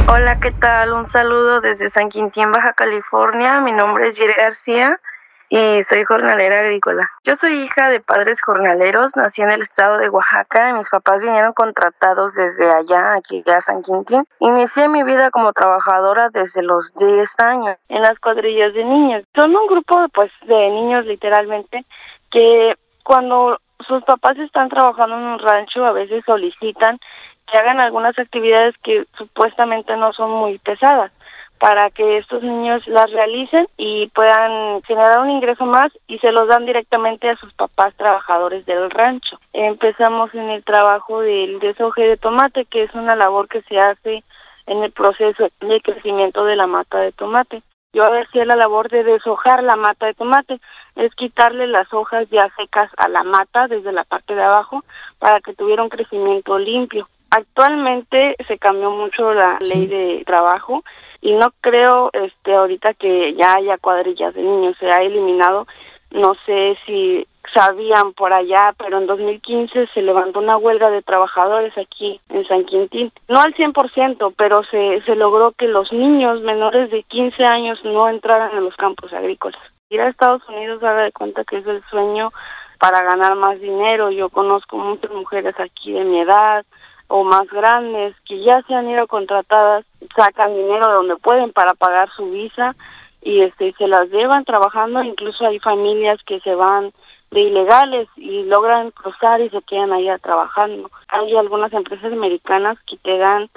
Hola, 0.08 0.38
¿qué 0.38 0.52
tal? 0.52 0.92
Un 0.92 1.06
saludo 1.06 1.60
desde 1.60 1.90
San 1.90 2.10
Quintín, 2.10 2.52
Baja 2.52 2.74
California. 2.74 3.60
Mi 3.60 3.72
nombre 3.72 4.08
es 4.08 4.16
Jere 4.16 4.34
García 4.38 5.00
y 5.48 5.82
soy 5.82 6.04
jornalera 6.04 6.60
agrícola. 6.60 7.10
Yo 7.24 7.34
soy 7.40 7.64
hija 7.64 7.90
de 7.90 7.98
padres 7.98 8.40
jornaleros, 8.40 9.16
nací 9.16 9.42
en 9.42 9.50
el 9.50 9.62
estado 9.62 9.98
de 9.98 10.08
Oaxaca 10.08 10.70
y 10.70 10.74
mis 10.74 10.88
papás 10.88 11.20
vinieron 11.20 11.52
contratados 11.54 12.32
desde 12.34 12.70
allá, 12.70 13.14
aquí 13.14 13.42
a 13.46 13.60
San 13.60 13.82
Quintín. 13.82 14.24
Inicié 14.38 14.88
mi 14.88 15.02
vida 15.02 15.32
como 15.32 15.52
trabajadora 15.52 16.28
desde 16.30 16.62
los 16.62 16.94
10 16.94 17.28
años 17.40 17.76
en 17.88 18.02
las 18.02 18.16
cuadrillas 18.20 18.74
de 18.74 18.84
niños. 18.84 19.24
Son 19.34 19.56
un 19.56 19.66
grupo 19.66 20.06
pues 20.14 20.30
de 20.46 20.70
niños 20.70 21.04
literalmente 21.06 21.84
que 22.30 22.76
cuando 23.02 23.58
sus 23.80 24.04
papás 24.04 24.38
están 24.38 24.68
trabajando 24.68 25.16
en 25.16 25.22
un 25.22 25.38
rancho 25.40 25.84
a 25.84 25.90
veces 25.90 26.24
solicitan 26.24 27.00
que 27.46 27.59
hagan 27.59 27.80
algunas 27.80 28.18
actividades 28.18 28.74
que 28.82 29.04
supuestamente 29.16 29.96
no 29.96 30.12
son 30.12 30.30
muy 30.30 30.59
pesadas 30.59 31.12
para 31.59 31.90
que 31.90 32.18
estos 32.18 32.42
niños 32.42 32.87
las 32.87 33.11
realicen 33.11 33.66
y 33.76 34.09
puedan 34.09 34.82
generar 34.82 35.20
un 35.20 35.30
ingreso 35.30 35.64
más 35.64 35.90
y 36.06 36.18
se 36.18 36.32
los 36.32 36.48
dan 36.48 36.66
directamente 36.66 37.30
a 37.30 37.37
sus 37.37 37.52
papás 37.54 37.94
trabajadores 37.96 38.66
del 38.66 38.90
rancho. 38.90 39.40
Empezamos 39.52 40.35
en 40.35 40.50
el 40.50 40.64
trabajo 40.64 41.20
del 41.20 41.59
desoje 41.61 42.02
de 42.02 42.16
tomate, 42.16 42.66
que 42.66 42.85
es 42.85 42.94
una 42.94 43.16
labor 43.16 43.48
que 43.48 43.62
se 43.62 43.78
hace 43.78 44.22
en 44.66 44.82
el 44.82 44.92
proceso 44.92 45.48
de 45.61 45.80
crecimiento 45.80 46.44
de 46.44 46.56
la 46.56 46.66
mata 46.66 46.98
de 46.98 47.12
tomate. 47.12 47.62
Yo 47.92 48.02
hacía 48.02 48.44
la 48.44 48.56
labor 48.56 48.90
de 48.90 49.04
deshojar 49.04 49.62
la 49.62 49.76
mata 49.76 50.06
de 50.06 50.14
tomate, 50.14 50.61
es 50.96 51.14
quitarle 51.14 51.66
las 51.66 51.90
hojas 51.94 52.28
ya 52.30 52.50
secas 52.56 52.90
a 52.98 53.09
la 53.09 53.22
mata 53.22 53.68
desde 53.68 53.92
la 53.92 54.04
parte 54.04 54.35
de 54.35 54.42
abajo 54.42 54.85
para 55.18 55.40
que 55.40 55.54
tuviera 55.54 55.82
un 55.82 55.88
crecimiento 55.88 56.59
limpio. 56.59 57.09
Actualmente 57.37 58.35
se 58.49 58.57
cambió 58.57 58.90
mucho 58.90 59.35
la 59.35 59.59
ley 59.61 59.87
de 59.87 60.22
trabajo 60.25 60.83
y 61.20 61.35
no 61.35 61.53
creo 61.61 62.09
este 62.14 62.55
ahorita 62.55 62.94
que 62.94 63.35
ya 63.35 63.57
haya 63.57 63.77
cuadrillas 63.77 64.33
de 64.33 64.40
niños, 64.40 64.75
se 64.81 64.90
ha 64.90 65.03
eliminado, 65.03 65.66
no 66.12 66.35
sé 66.46 66.79
si 66.87 67.27
sabían 67.55 68.14
por 68.14 68.33
allá, 68.33 68.72
pero 68.79 68.96
en 68.96 69.07
2015 69.07 69.87
se 69.92 70.01
levantó 70.01 70.38
una 70.38 70.57
huelga 70.57 70.88
de 70.88 71.03
trabajadores 71.03 71.77
aquí 71.77 72.18
en 72.31 72.49
San 72.49 72.64
Quintín. 72.64 73.12
No 73.29 73.40
al 73.40 73.55
100%, 73.55 74.33
pero 74.35 74.64
se, 74.70 75.03
se 75.03 75.14
logró 75.14 75.53
que 75.53 75.68
los 75.68 75.92
niños 75.92 76.40
menores 76.40 76.90
de 76.90 77.03
15 77.03 77.44
años 77.44 77.79
no 77.85 78.09
entraran 78.09 78.57
a 78.57 78.61
los 78.62 78.75
campos 78.77 79.12
agrícolas. 79.12 79.61
Ir 79.90 80.01
a 80.01 80.09
Estados 80.09 80.40
Unidos 80.49 80.83
haga 80.83 81.03
de 81.03 81.12
cuenta 81.12 81.44
que 81.44 81.59
es 81.59 81.66
el 81.66 81.83
sueño 81.90 82.33
para 82.79 83.03
ganar 83.03 83.35
más 83.37 83.61
dinero. 83.61 84.11
Yo 84.11 84.31
conozco 84.31 84.79
muchas 84.79 85.11
mujeres 85.11 85.55
aquí 85.61 85.92
de 85.92 86.05
mi 86.05 86.20
edad, 86.20 86.64
o 87.08 87.24
más 87.24 87.46
grandes 87.48 88.14
que 88.26 88.42
ya 88.42 88.62
se 88.66 88.74
han 88.74 88.88
ido 88.88 89.06
contratadas 89.06 89.84
sacan 90.16 90.54
dinero 90.54 90.88
de 90.88 90.94
donde 90.94 91.16
pueden 91.16 91.52
para 91.52 91.74
pagar 91.74 92.08
su 92.16 92.30
visa 92.30 92.74
y 93.22 93.42
este 93.42 93.72
se 93.72 93.88
las 93.88 94.08
llevan 94.10 94.44
trabajando. 94.44 95.02
Incluso 95.02 95.46
hay 95.46 95.58
familias 95.58 96.20
que 96.26 96.40
se 96.40 96.54
van 96.54 96.92
de 97.30 97.40
ilegales 97.40 98.08
y 98.16 98.44
logran 98.44 98.92
cruzar 98.92 99.40
y 99.40 99.50
se 99.50 99.62
quedan 99.62 99.92
allá 99.92 100.18
trabajando. 100.18 100.90
Hay 101.08 101.36
algunas 101.36 101.72
empresas 101.72 102.12
americanas 102.12 102.78
que 102.86 102.96
te 102.98 103.18
dan 103.18 103.50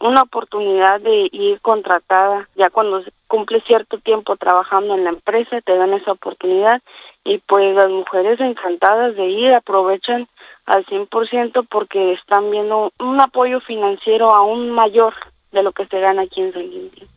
una 0.00 0.22
oportunidad 0.22 1.00
de 1.00 1.28
ir 1.32 1.60
contratada. 1.60 2.48
Ya 2.56 2.68
cuando 2.70 3.02
cumple 3.26 3.62
cierto 3.62 3.98
tiempo 3.98 4.36
trabajando 4.36 4.94
en 4.94 5.04
la 5.04 5.10
empresa 5.10 5.60
te 5.62 5.76
dan 5.76 5.94
esa 5.94 6.12
oportunidad 6.12 6.82
y 7.24 7.38
pues 7.38 7.74
las 7.74 7.90
mujeres 7.90 8.38
encantadas 8.40 9.16
de 9.16 9.26
ir 9.26 9.54
aprovechan 9.54 10.28
al 10.66 10.84
100% 10.86 11.66
porque 11.70 12.12
están 12.14 12.50
viendo 12.50 12.92
un 12.98 13.20
apoyo 13.20 13.60
financiero 13.60 14.34
aún 14.34 14.70
mayor 14.70 15.14
de 15.52 15.62
lo 15.62 15.72
que 15.72 15.86
se 15.86 16.00
gana 16.00 16.22
aquí 16.22 16.40
en 16.40 16.52
San 16.52 16.70
Quintín. 16.70 17.08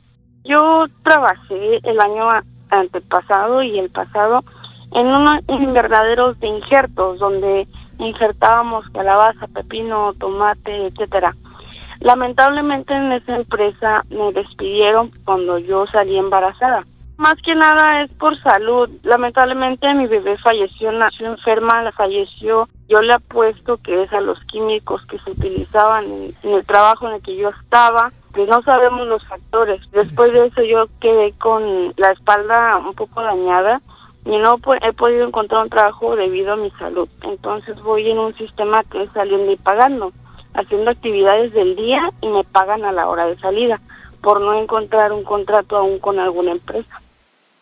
Yo 0.44 0.86
trabajé 1.04 1.80
el 1.84 2.00
año 2.00 2.30
antepasado 2.70 3.64
y 3.64 3.80
el 3.80 3.90
pasado 3.90 4.44
en 4.94 5.08
unos 5.08 5.42
invernaderos 5.48 6.40
de 6.40 6.48
injertos 6.48 7.20
donde 7.20 7.68
injertábamos 8.00 8.88
calabaza, 8.90 9.48
pepino, 9.48 10.14
tomate, 10.14 10.88
etcétera. 10.88 11.36
Lamentablemente 12.00 12.94
en 12.94 13.12
esa 13.12 13.36
empresa 13.36 14.04
me 14.10 14.32
despidieron 14.32 15.12
cuando 15.26 15.58
yo 15.58 15.86
salí 15.88 16.18
embarazada. 16.18 16.86
Más 17.18 17.42
que 17.42 17.56
nada 17.56 18.04
es 18.04 18.12
por 18.14 18.40
salud. 18.44 18.90
Lamentablemente 19.02 19.92
mi 19.96 20.06
bebé 20.06 20.38
falleció, 20.38 20.92
nació 20.92 21.26
enferma, 21.26 21.92
falleció. 21.94 22.70
Yo 22.88 23.02
le 23.02 23.14
apuesto 23.14 23.78
que 23.78 24.04
es 24.04 24.14
a 24.14 24.22
los 24.22 24.40
químicos 24.46 25.04
que 25.08 25.18
se 25.20 25.32
utilizaban 25.32 26.06
en, 26.06 26.54
el 26.54 26.66
trabajo 26.68 27.08
en 27.08 27.16
el 27.16 27.22
que 27.24 27.36
yo 27.36 27.50
estaba, 27.50 28.12
que 28.36 28.46
no 28.46 28.62
sabemos 28.62 29.08
los 29.08 29.26
factores. 29.28 29.82
Después 29.92 30.32
de 30.32 30.46
eso 30.46 30.62
yo 30.62 30.86
quedé 31.02 31.34
con 31.40 31.92
la 31.98 32.12
espalda 32.12 32.78
un 32.78 32.94
poco 32.94 33.24
dañada 33.24 33.82
y 34.24 34.38
no 34.38 34.60
he 34.84 34.94
podido 34.94 35.26
encontrar 35.26 35.64
un 35.64 35.70
trabajo 35.70 36.16
debido 36.16 36.54
a 36.54 36.58
mi 36.58 36.70
salud. 36.72 37.10
Entonces 37.24 37.82
voy 37.82 38.12
en 38.12 38.20
un 38.20 38.36
sistema 38.36 38.84
que 38.84 39.02
es 39.02 39.12
saliendo 39.14 39.52
y 39.52 39.56
pagando, 39.56 40.12
haciendo 40.54 40.92
actividades 40.92 41.52
del 41.54 41.76
día 41.76 42.12
y 42.22 42.28
me 42.28 42.44
pagan 42.44 42.86
a 42.86 42.92
la 42.92 43.08
hora 43.08 43.26
de 43.26 43.40
salida 43.40 43.82
por 44.22 44.40
no 44.40 44.54
encontrar 44.54 45.12
un 45.14 45.24
contrato 45.24 45.78
aún 45.78 45.98
con 45.98 46.20
alguna 46.20 46.52
empresa. 46.52 47.02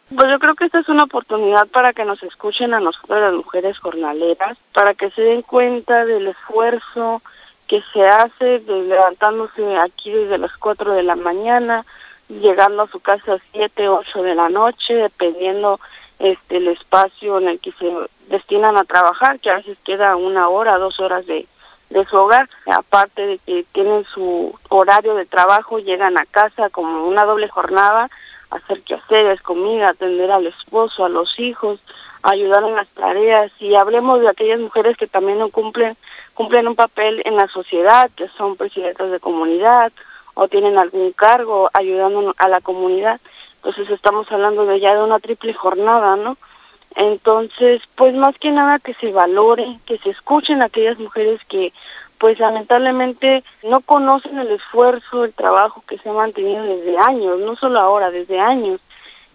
Pues 0.09 0.31
yo 0.31 0.37
creo 0.37 0.53
que 0.53 0.65
esta 0.65 0.79
es 0.79 0.89
una 0.89 1.05
oportunidad 1.05 1.67
para 1.67 1.91
que 1.91 2.05
nos 2.05 2.21
escuchen 2.21 2.75
a 2.75 2.79
nosotros 2.79 3.19
las 3.19 3.33
mujeres 3.33 3.77
jornaleras, 3.79 4.55
para 4.71 4.93
que 4.93 5.09
se 5.11 5.21
den 5.21 5.41
cuenta 5.41 6.05
del 6.05 6.27
esfuerzo 6.27 7.23
que 7.67 7.81
se 7.91 8.03
hace 8.03 8.59
de 8.59 8.83
levantándose 8.83 9.77
aquí 9.77 10.11
desde 10.11 10.37
las 10.37 10.55
4 10.57 10.93
de 10.93 11.01
la 11.01 11.15
mañana, 11.15 11.85
llegando 12.29 12.83
a 12.83 12.87
su 12.87 12.99
casa 12.99 13.33
a 13.33 13.39
7, 13.51 13.89
8 13.89 14.21
de 14.21 14.35
la 14.35 14.49
noche, 14.49 14.93
dependiendo 14.93 15.79
este 16.19 16.57
el 16.57 16.67
espacio 16.67 17.39
en 17.39 17.47
el 17.49 17.59
que 17.59 17.71
se 17.73 17.91
destinan 18.27 18.77
a 18.77 18.83
trabajar, 18.83 19.39
que 19.39 19.49
a 19.49 19.55
veces 19.55 19.77
queda 19.83 20.15
una 20.15 20.49
hora, 20.49 20.77
dos 20.77 20.99
horas 20.99 21.25
de, 21.25 21.47
de 21.89 22.05
su 22.05 22.15
hogar, 22.15 22.47
aparte 22.67 23.25
de 23.25 23.37
que 23.39 23.65
tienen 23.73 24.05
su 24.13 24.53
horario 24.69 25.15
de 25.15 25.25
trabajo, 25.25 25.79
llegan 25.79 26.17
a 26.19 26.25
casa 26.27 26.69
como 26.69 27.07
una 27.07 27.25
doble 27.25 27.49
jornada, 27.49 28.09
hacer 28.55 28.81
quehaceres, 28.83 29.41
comida, 29.41 29.89
atender 29.89 30.31
al 30.31 30.47
esposo, 30.47 31.05
a 31.05 31.09
los 31.09 31.39
hijos, 31.39 31.79
ayudar 32.23 32.63
en 32.63 32.75
las 32.75 32.87
tareas 32.89 33.51
y 33.59 33.75
hablemos 33.75 34.21
de 34.21 34.29
aquellas 34.29 34.59
mujeres 34.59 34.97
que 34.97 35.07
también 35.07 35.39
no 35.39 35.49
cumplen 35.49 35.95
cumplen 36.33 36.67
un 36.67 36.75
papel 36.75 37.21
en 37.25 37.35
la 37.35 37.47
sociedad, 37.47 38.11
que 38.15 38.27
son 38.37 38.57
presidentas 38.57 39.09
de 39.11 39.19
comunidad 39.19 39.91
o 40.33 40.47
tienen 40.47 40.77
algún 40.77 41.11
cargo 41.13 41.69
ayudando 41.73 42.33
a 42.37 42.47
la 42.49 42.61
comunidad. 42.61 43.21
Entonces 43.57 43.89
estamos 43.89 44.29
hablando 44.31 44.65
de 44.65 44.79
ya 44.79 44.93
de 44.95 45.03
una 45.03 45.19
triple 45.19 45.53
jornada, 45.53 46.15
¿no? 46.17 46.37
Entonces, 46.95 47.81
pues 47.95 48.13
más 48.15 48.37
que 48.39 48.51
nada 48.51 48.79
que 48.79 48.93
se 48.95 49.11
valore, 49.11 49.79
que 49.85 49.97
se 49.99 50.11
escuchen 50.11 50.61
aquellas 50.61 50.97
mujeres 50.97 51.41
que 51.49 51.73
pues 52.19 52.39
lamentablemente 52.39 53.43
no 53.63 53.81
conocen 53.81 54.39
el 54.39 54.51
esfuerzo, 54.51 55.25
el 55.25 55.33
trabajo 55.33 55.83
que 55.87 55.97
se 55.97 56.09
ha 56.09 56.13
mantenido 56.13 56.63
desde 56.63 56.97
años, 56.97 57.39
no 57.39 57.55
solo 57.55 57.79
ahora, 57.79 58.11
desde 58.11 58.39
años, 58.39 58.79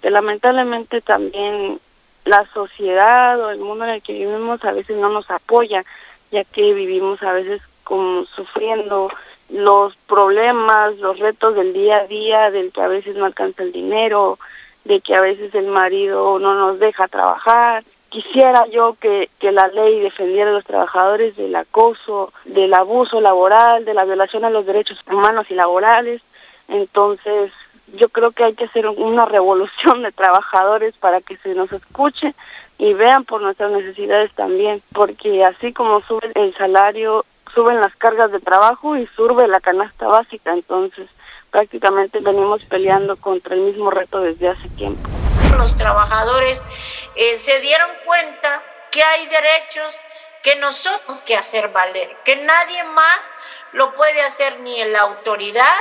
que 0.01 0.11
lamentablemente 0.11 1.01
también 1.01 1.79
la 2.25 2.47
sociedad 2.53 3.41
o 3.41 3.51
el 3.51 3.59
mundo 3.59 3.85
en 3.85 3.91
el 3.91 4.03
que 4.03 4.13
vivimos 4.13 4.65
a 4.65 4.73
veces 4.73 4.97
no 4.97 5.09
nos 5.09 5.31
apoya, 5.31 5.85
ya 6.31 6.45
que 6.45 6.73
vivimos 6.73 7.23
a 7.23 7.33
veces 7.33 7.61
como 7.85 8.25
sufriendo 8.27 9.11
los 9.49 9.97
problemas, 10.07 10.97
los 10.99 11.19
retos 11.19 11.57
del 11.57 11.73
día 11.73 11.99
a 11.99 12.07
día, 12.07 12.51
del 12.51 12.73
que 12.73 12.81
a 12.81 12.89
veces 12.89 13.17
no 13.17 13.25
alcanza 13.25 13.63
el 13.63 13.73
dinero, 13.73 14.39
de 14.85 15.01
que 15.01 15.15
a 15.15 15.21
veces 15.21 15.55
el 15.55 15.67
marido 15.67 16.39
no 16.39 16.55
nos 16.55 16.79
deja 16.79 17.09
trabajar, 17.09 17.85
quisiera 18.11 18.67
yo 18.67 18.97
que, 19.01 19.31
que 19.39 19.53
la 19.53 19.69
ley 19.69 20.01
defendiera 20.01 20.51
a 20.51 20.55
los 20.55 20.65
trabajadores 20.65 21.37
del 21.37 21.55
acoso, 21.57 22.33
del 22.45 22.75
abuso 22.75 23.21
laboral, 23.21 23.85
de 23.85 23.95
la 23.95 24.05
violación 24.05 24.45
a 24.45 24.51
los 24.51 24.67
derechos 24.67 24.99
humanos 25.11 25.47
y 25.49 25.55
laborales. 25.55 26.21
Entonces, 26.69 27.53
yo 27.95 28.09
creo 28.09 28.33
que 28.33 28.45
hay 28.45 28.55
que 28.55 28.65
hacer 28.65 28.87
una 28.87 29.25
revolución 29.25 30.03
de 30.03 30.13
trabajadores 30.13 30.95
para 30.99 31.21
que 31.21 31.37
se 31.39 31.55
nos 31.55 31.73
escuche 31.73 32.35
y 32.79 32.93
vean 32.95 33.25
por 33.25 33.43
nuestras 33.43 33.71
necesidades 33.71 34.33
también, 34.35 34.83
porque 34.93 35.45
así 35.45 35.73
como 35.73 36.01
sube 36.03 36.33
el 36.35 36.55
salario, 36.57 37.25
suben 37.55 37.81
las 37.81 37.95
cargas 37.97 38.33
de 38.33 38.41
trabajo 38.41 38.97
y 38.97 39.07
sube 39.09 39.47
la 39.49 39.61
canasta 39.61 40.07
básica, 40.07 40.53
entonces 40.53 41.09
prácticamente 41.51 42.21
venimos 42.21 42.65
peleando 42.65 43.17
contra 43.17 43.55
el 43.55 43.63
mismo 43.63 43.91
reto 43.91 44.21
desde 44.21 44.49
hace 44.49 44.69
tiempo 44.71 45.20
los 45.57 45.77
trabajadores 45.77 46.63
eh, 47.15 47.37
se 47.39 47.61
dieron 47.61 47.91
cuenta 48.05 48.63
que 48.91 49.03
hay 49.03 49.27
derechos 49.27 49.97
que 50.43 50.57
nosotros 50.57 51.23
que 51.23 51.37
hacer 51.37 51.69
valer, 51.69 52.17
que 52.25 52.37
nadie 52.37 52.83
más 52.85 53.31
lo 53.73 53.95
puede 53.95 54.23
hacer 54.23 54.61
ni 54.61 54.83
la 54.85 55.01
autoridad, 55.01 55.77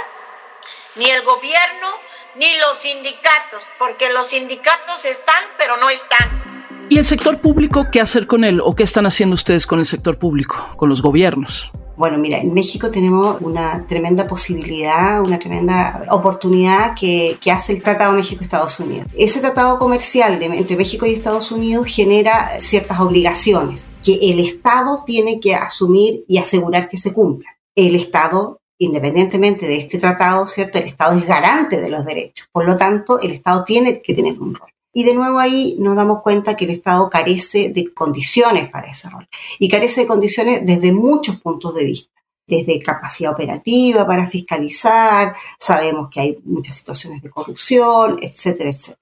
ni 0.96 1.10
el 1.10 1.24
gobierno, 1.24 1.88
ni 2.36 2.58
los 2.60 2.78
sindicatos, 2.80 3.64
porque 3.78 4.12
los 4.12 4.28
sindicatos 4.28 5.06
están, 5.06 5.44
pero 5.58 5.78
no 5.78 5.90
están. 5.90 6.88
¿Y 6.90 6.98
el 6.98 7.06
sector 7.06 7.40
público 7.40 7.88
qué 7.92 8.02
hacer 8.02 8.28
con 8.28 8.44
él 8.44 8.62
o 8.64 8.76
qué 8.76 8.84
están 8.84 9.06
haciendo 9.06 9.36
ustedes 9.36 9.66
con 9.66 9.80
el 9.80 9.86
sector 9.86 10.18
público, 10.18 10.72
con 10.76 10.90
los 10.90 11.02
gobiernos? 11.02 11.72
Bueno, 12.00 12.18
mira, 12.18 12.38
en 12.38 12.54
México 12.54 12.90
tenemos 12.90 13.42
una 13.42 13.86
tremenda 13.86 14.26
posibilidad, 14.26 15.22
una 15.22 15.38
tremenda 15.38 16.06
oportunidad 16.12 16.96
que, 16.98 17.38
hace 17.52 17.74
el 17.74 17.84
Tratado 17.84 18.14
México-Estados 18.14 18.80
Unidos. 18.80 19.08
Ese 19.18 19.42
tratado 19.42 19.78
comercial 19.78 20.42
entre 20.42 20.78
México 20.78 21.06
y 21.06 21.16
Estados 21.16 21.52
Unidos 21.52 21.88
genera 21.88 22.58
ciertas 22.62 23.02
obligaciones 23.02 23.90
que 24.02 24.18
el 24.32 24.40
Estado 24.40 25.04
tiene 25.06 25.42
que 25.42 25.56
asumir 25.56 26.24
y 26.26 26.38
asegurar 26.38 26.88
que 26.88 26.98
se 26.98 27.12
cumplan. 27.12 27.54
El 27.76 27.96
Estado, 27.96 28.62
independientemente 28.78 29.68
de 29.68 29.80
este 29.80 30.00
tratado, 30.00 30.48
¿cierto? 30.48 30.78
El 30.78 30.86
Estado 30.86 31.20
es 31.20 31.28
garante 31.28 31.82
de 31.82 31.90
los 31.90 32.06
derechos. 32.06 32.48
Por 32.54 32.64
lo 32.64 32.78
tanto, 32.78 33.20
el 33.20 33.32
Estado 33.32 33.66
tiene 33.66 34.02
que 34.02 34.14
tener 34.14 34.40
un 34.40 34.56
rol. 34.56 34.70
Y 34.92 35.04
de 35.04 35.14
nuevo 35.14 35.40
ahí 35.40 35.76
nos 35.80 35.96
damos 35.96 36.22
cuenta 36.22 36.56
que 36.56 36.66
el 36.66 36.72
Estado 36.72 37.10
carece 37.10 37.70
de 37.70 37.94
condiciones 37.94 38.70
para 38.70 38.92
ese 38.92 39.10
rol. 39.10 39.28
Y 39.60 39.70
carece 39.70 40.02
de 40.02 40.08
condiciones 40.08 40.66
desde 40.66 40.92
muchos 40.92 41.40
puntos 41.40 41.76
de 41.76 41.86
vista. 41.86 42.12
Desde 42.48 42.80
capacidad 42.80 43.32
operativa 43.32 44.08
para 44.08 44.26
fiscalizar, 44.26 45.36
sabemos 45.60 46.10
que 46.10 46.20
hay 46.20 46.40
muchas 46.46 46.76
situaciones 46.78 47.22
de 47.22 47.30
corrupción, 47.30 48.18
etcétera, 48.22 48.72
etcétera. 48.72 49.00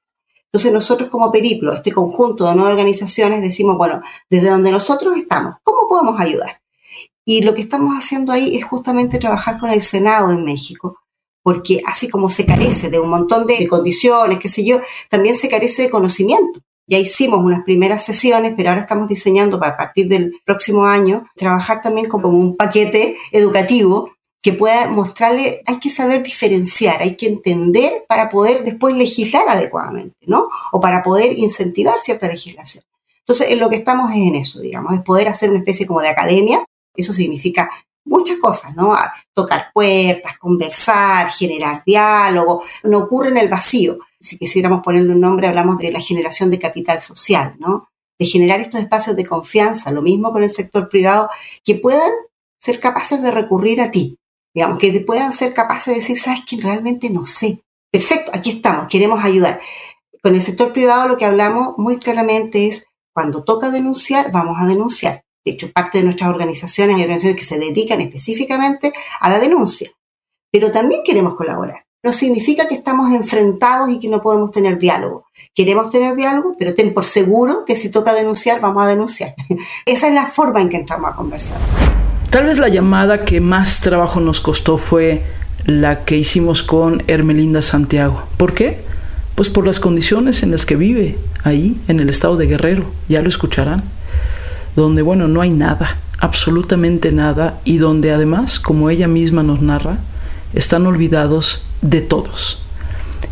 Entonces 0.48 0.74
nosotros 0.74 1.10
como 1.10 1.32
Periplo, 1.32 1.74
este 1.74 1.92
conjunto 1.92 2.46
de 2.46 2.56
nueve 2.56 2.72
organizaciones, 2.72 3.42
decimos, 3.42 3.78
bueno, 3.78 4.02
desde 4.30 4.50
donde 4.50 4.72
nosotros 4.72 5.16
estamos, 5.16 5.56
¿cómo 5.64 5.88
podemos 5.88 6.20
ayudar? 6.20 6.62
Y 7.24 7.42
lo 7.42 7.54
que 7.54 7.62
estamos 7.62 7.98
haciendo 7.98 8.32
ahí 8.32 8.58
es 8.58 8.66
justamente 8.66 9.20
trabajar 9.20 9.60
con 9.60 9.70
el 9.70 9.82
Senado 9.82 10.32
en 10.32 10.44
México 10.44 11.00
porque 11.48 11.80
así 11.86 12.10
como 12.10 12.30
se 12.30 12.46
carece 12.46 12.90
de 12.90 13.00
un 13.00 13.10
montón 13.10 13.48
de 13.48 13.70
condiciones, 13.70 14.38
qué 14.38 14.50
sé 14.50 14.66
yo, 14.66 14.82
también 15.10 15.34
se 15.34 15.48
carece 15.48 15.84
de 15.84 15.90
conocimiento. 15.90 16.60
Ya 16.86 16.98
hicimos 16.98 17.40
unas 17.40 17.64
primeras 17.64 18.04
sesiones, 18.04 18.54
pero 18.58 18.68
ahora 18.68 18.82
estamos 18.82 19.08
diseñando 19.08 19.58
para 19.58 19.76
a 19.76 19.78
partir 19.78 20.10
del 20.10 20.34
próximo 20.44 20.86
año 20.86 21.24
trabajar 21.38 21.82
también 21.82 22.10
como 22.10 22.28
un 22.28 22.58
paquete 22.58 23.16
educativo 23.32 24.12
que 24.42 24.52
pueda 24.52 24.90
mostrarle, 24.90 25.62
hay 25.66 25.80
que 25.80 25.90
saber 25.90 26.22
diferenciar, 26.22 27.02
hay 27.02 27.16
que 27.16 27.28
entender 27.28 28.04
para 28.10 28.30
poder 28.30 28.66
después 28.66 28.94
legislar 28.98 29.48
adecuadamente, 29.48 30.18
¿no? 30.26 30.50
O 30.74 30.82
para 30.82 31.02
poder 31.02 31.32
incentivar 31.40 31.98
cierta 32.02 32.28
legislación. 32.28 32.84
Entonces, 33.20 33.52
en 33.52 33.60
lo 33.62 33.70
que 33.70 33.78
estamos 33.78 34.12
es 34.12 34.18
en 34.18 34.36
eso, 34.36 34.60
digamos, 34.60 34.96
es 34.96 35.02
poder 35.02 35.30
hacer 35.30 35.50
una 35.50 35.60
especie 35.60 35.88
como 35.88 36.02
de 36.02 36.10
academia. 36.10 36.66
Eso 36.94 37.14
significa 37.14 37.70
muchas 38.08 38.38
cosas, 38.38 38.76
¿no? 38.76 38.96
tocar 39.34 39.70
puertas, 39.74 40.38
conversar, 40.38 41.30
generar 41.30 41.84
diálogo, 41.86 42.64
no 42.84 43.00
ocurre 43.00 43.30
en 43.30 43.38
el 43.38 43.50
vacío. 43.50 44.00
Si 44.20 44.38
quisiéramos 44.38 44.82
ponerle 44.82 45.14
un 45.14 45.22
nombre, 45.22 45.48
hablamos 45.48 45.78
de 45.78 45.92
la 45.92 46.00
generación 46.00 46.50
de 46.50 46.60
capital 46.60 47.02
social, 47.02 47.56
¿no? 47.60 47.90
De 48.18 48.26
generar 48.26 48.60
estos 48.60 48.80
espacios 48.80 49.16
de 49.16 49.26
confianza, 49.26 49.92
lo 49.92 50.02
mismo 50.02 50.32
con 50.32 50.44
el 50.44 50.50
sector 50.50 50.90
privado, 50.90 51.30
que 51.64 51.76
puedan 51.76 52.12
ser 52.60 52.80
capaces 52.80 53.22
de 53.22 53.30
recurrir 53.30 53.80
a 53.82 53.92
ti, 53.92 54.18
digamos, 54.54 54.80
que 54.80 54.92
puedan 55.02 55.34
ser 55.34 55.54
capaces 55.54 55.94
de 55.94 56.00
decir, 56.00 56.18
sabes 56.18 56.42
que 56.50 56.58
realmente 56.60 57.10
no 57.10 57.28
sé. 57.28 57.62
Perfecto, 57.92 58.32
aquí 58.34 58.52
estamos, 58.52 58.88
queremos 58.88 59.24
ayudar. 59.24 59.60
Con 60.24 60.34
el 60.34 60.42
sector 60.42 60.74
privado 60.74 61.08
lo 61.08 61.18
que 61.18 61.26
hablamos 61.26 61.78
muy 61.78 61.98
claramente 61.98 62.68
es, 62.68 62.86
cuando 63.14 63.44
toca 63.44 63.70
denunciar, 63.70 64.32
vamos 64.32 64.58
a 64.60 64.66
denunciar 64.66 65.24
hecho, 65.50 65.72
parte 65.72 66.00
de 66.00 66.04
nuestras 66.04 66.30
organizaciones 66.30 66.98
y 66.98 67.02
organizaciones 67.02 67.40
que 67.40 67.46
se 67.46 67.60
dedican 67.60 68.02
específicamente 68.02 68.94
a 69.20 69.30
la 69.30 69.40
denuncia. 69.40 69.90
Pero 70.52 70.72
también 70.72 71.02
queremos 71.04 71.36
colaborar. 71.36 71.86
No 72.04 72.14
significa 72.14 72.68
que 72.68 72.76
estamos 72.76 73.14
enfrentados 73.14 73.90
y 73.90 74.00
que 74.00 74.08
no 74.08 74.22
podemos 74.22 74.52
tener 74.52 74.78
diálogo. 74.78 75.26
Queremos 75.54 75.92
tener 75.92 76.16
diálogo, 76.16 76.56
pero 76.58 76.74
ten 76.74 76.94
por 76.94 77.06
seguro 77.06 77.66
que 77.66 77.76
si 77.76 77.90
toca 77.90 78.14
denunciar, 78.14 78.62
vamos 78.62 78.84
a 78.84 78.88
denunciar. 78.88 79.34
Esa 79.86 80.08
es 80.08 80.14
la 80.14 80.28
forma 80.28 80.62
en 80.62 80.70
que 80.70 80.78
entramos 80.78 81.12
a 81.12 81.16
conversar. 81.16 81.58
Tal 82.30 82.46
vez 82.46 82.60
la 82.60 82.70
llamada 82.70 83.26
que 83.26 83.42
más 83.42 83.82
trabajo 83.82 84.20
nos 84.20 84.40
costó 84.40 84.78
fue 84.78 85.24
la 85.66 86.06
que 86.06 86.18
hicimos 86.18 86.62
con 86.64 87.04
Hermelinda 87.08 87.62
Santiago. 87.62 88.24
¿Por 88.38 88.54
qué? 88.54 88.86
Pues 89.36 89.50
por 89.50 89.66
las 89.66 89.80
condiciones 89.80 90.44
en 90.44 90.52
las 90.52 90.66
que 90.66 90.76
vive 90.76 91.18
ahí, 91.44 91.80
en 91.88 92.00
el 92.00 92.10
estado 92.10 92.38
de 92.38 92.48
Guerrero. 92.48 92.86
Ya 93.10 93.22
lo 93.22 93.30
escucharán 93.30 93.84
donde, 94.82 95.02
bueno, 95.02 95.28
no 95.28 95.42
hay 95.42 95.50
nada, 95.50 95.98
absolutamente 96.20 97.12
nada, 97.12 97.60
y 97.64 97.78
donde 97.78 98.12
además, 98.12 98.60
como 98.60 98.90
ella 98.90 99.08
misma 99.08 99.44
nos 99.44 99.62
narra, 99.62 99.98
están 100.54 100.86
olvidados 100.86 101.66
de 101.82 102.02
todos. 102.02 102.62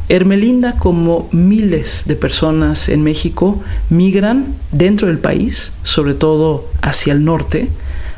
Hermelinda, 0.09 0.77
como 0.77 1.29
miles 1.31 2.03
de 2.07 2.15
personas 2.15 2.89
en 2.89 3.03
México, 3.03 3.61
migran 3.89 4.55
dentro 4.71 5.07
del 5.07 5.19
país, 5.19 5.71
sobre 5.83 6.13
todo 6.13 6.67
hacia 6.81 7.13
el 7.13 7.23
norte, 7.23 7.69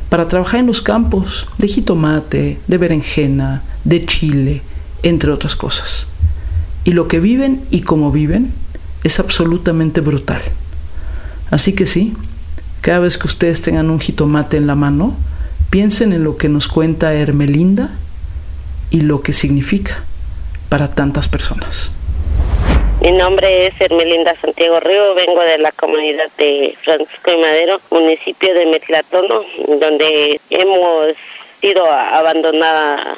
para 0.10 0.28
trabajar 0.28 0.62
en 0.62 0.68
los 0.68 0.82
campos 0.82 1.48
de 1.58 1.68
jitomate, 1.68 2.60
de 2.68 2.78
berenjena, 2.78 3.64
de 3.84 4.06
chile, 4.06 4.62
entre 5.04 5.32
otras 5.32 5.56
cosas. 5.56 6.08
Y 6.86 6.92
lo 6.92 7.08
que 7.08 7.20
viven 7.20 7.64
y 7.72 7.82
cómo 7.82 8.12
viven 8.12 8.54
es 9.04 9.20
absolutamente 9.20 10.00
brutal. 10.02 10.42
Así 11.52 11.74
que 11.74 11.86
sí, 11.86 12.14
cada 12.88 13.00
vez 13.00 13.18
que 13.18 13.28
ustedes 13.28 13.62
tengan 13.62 13.90
un 13.90 14.00
jitomate 14.00 14.56
en 14.56 14.66
la 14.66 14.74
mano, 14.74 15.14
piensen 15.70 16.14
en 16.14 16.24
lo 16.24 16.38
que 16.38 16.48
nos 16.48 16.70
cuenta 16.70 17.14
Hermelinda 17.14 17.90
y 18.92 19.02
lo 19.02 19.22
que 19.22 19.34
significa 19.34 20.06
para 20.70 20.90
tantas 20.90 21.28
personas. 21.28 21.92
Mi 23.02 23.12
nombre 23.12 23.68
es 23.68 23.74
Hermelinda 23.82 24.40
Santiago 24.40 24.80
Río, 24.80 25.16
vengo 25.16 25.42
de 25.42 25.58
la 25.58 25.74
comunidad 25.74 26.30
de 26.38 26.78
Francisco 26.82 27.30
y 27.30 27.36
Madero, 27.36 27.82
municipio 27.92 28.54
de 28.54 28.68
Metlatono, 28.68 29.44
donde 29.68 30.40
hemos 30.50 31.08
sido 31.60 31.92
abandonada 31.92 33.18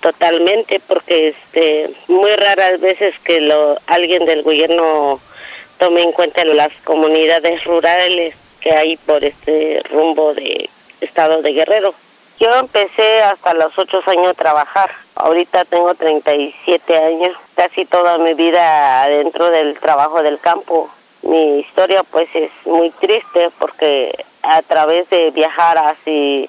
totalmente 0.00 0.80
porque 0.88 1.28
este 1.28 1.90
muy 2.08 2.34
raras 2.34 2.80
veces 2.80 3.14
que 3.22 3.54
alguien 3.86 4.24
del 4.26 4.42
gobierno 4.42 5.20
tome 5.78 6.02
en 6.02 6.10
cuenta 6.10 6.44
las 6.44 6.72
comunidades 6.82 7.62
rurales 7.62 8.34
que 8.60 8.72
hay 8.72 8.96
por 8.98 9.24
este 9.24 9.82
rumbo 9.90 10.34
de 10.34 10.68
estado 11.00 11.42
de 11.42 11.52
Guerrero. 11.52 11.94
Yo 12.38 12.54
empecé 12.54 13.22
hasta 13.22 13.52
los 13.54 13.76
ocho 13.78 14.00
años 14.06 14.28
a 14.28 14.34
trabajar. 14.34 14.90
Ahorita 15.14 15.64
tengo 15.66 15.94
37 15.94 16.96
años, 16.96 17.36
casi 17.54 17.84
toda 17.84 18.16
mi 18.18 18.34
vida 18.34 19.02
adentro 19.02 19.50
del 19.50 19.78
trabajo 19.78 20.22
del 20.22 20.38
campo. 20.38 20.88
Mi 21.22 21.58
historia 21.58 22.02
pues 22.02 22.28
es 22.34 22.50
muy 22.64 22.90
triste 22.92 23.50
porque 23.58 24.24
a 24.42 24.62
través 24.62 25.10
de 25.10 25.30
viajar 25.32 25.76
hacia, 25.76 26.48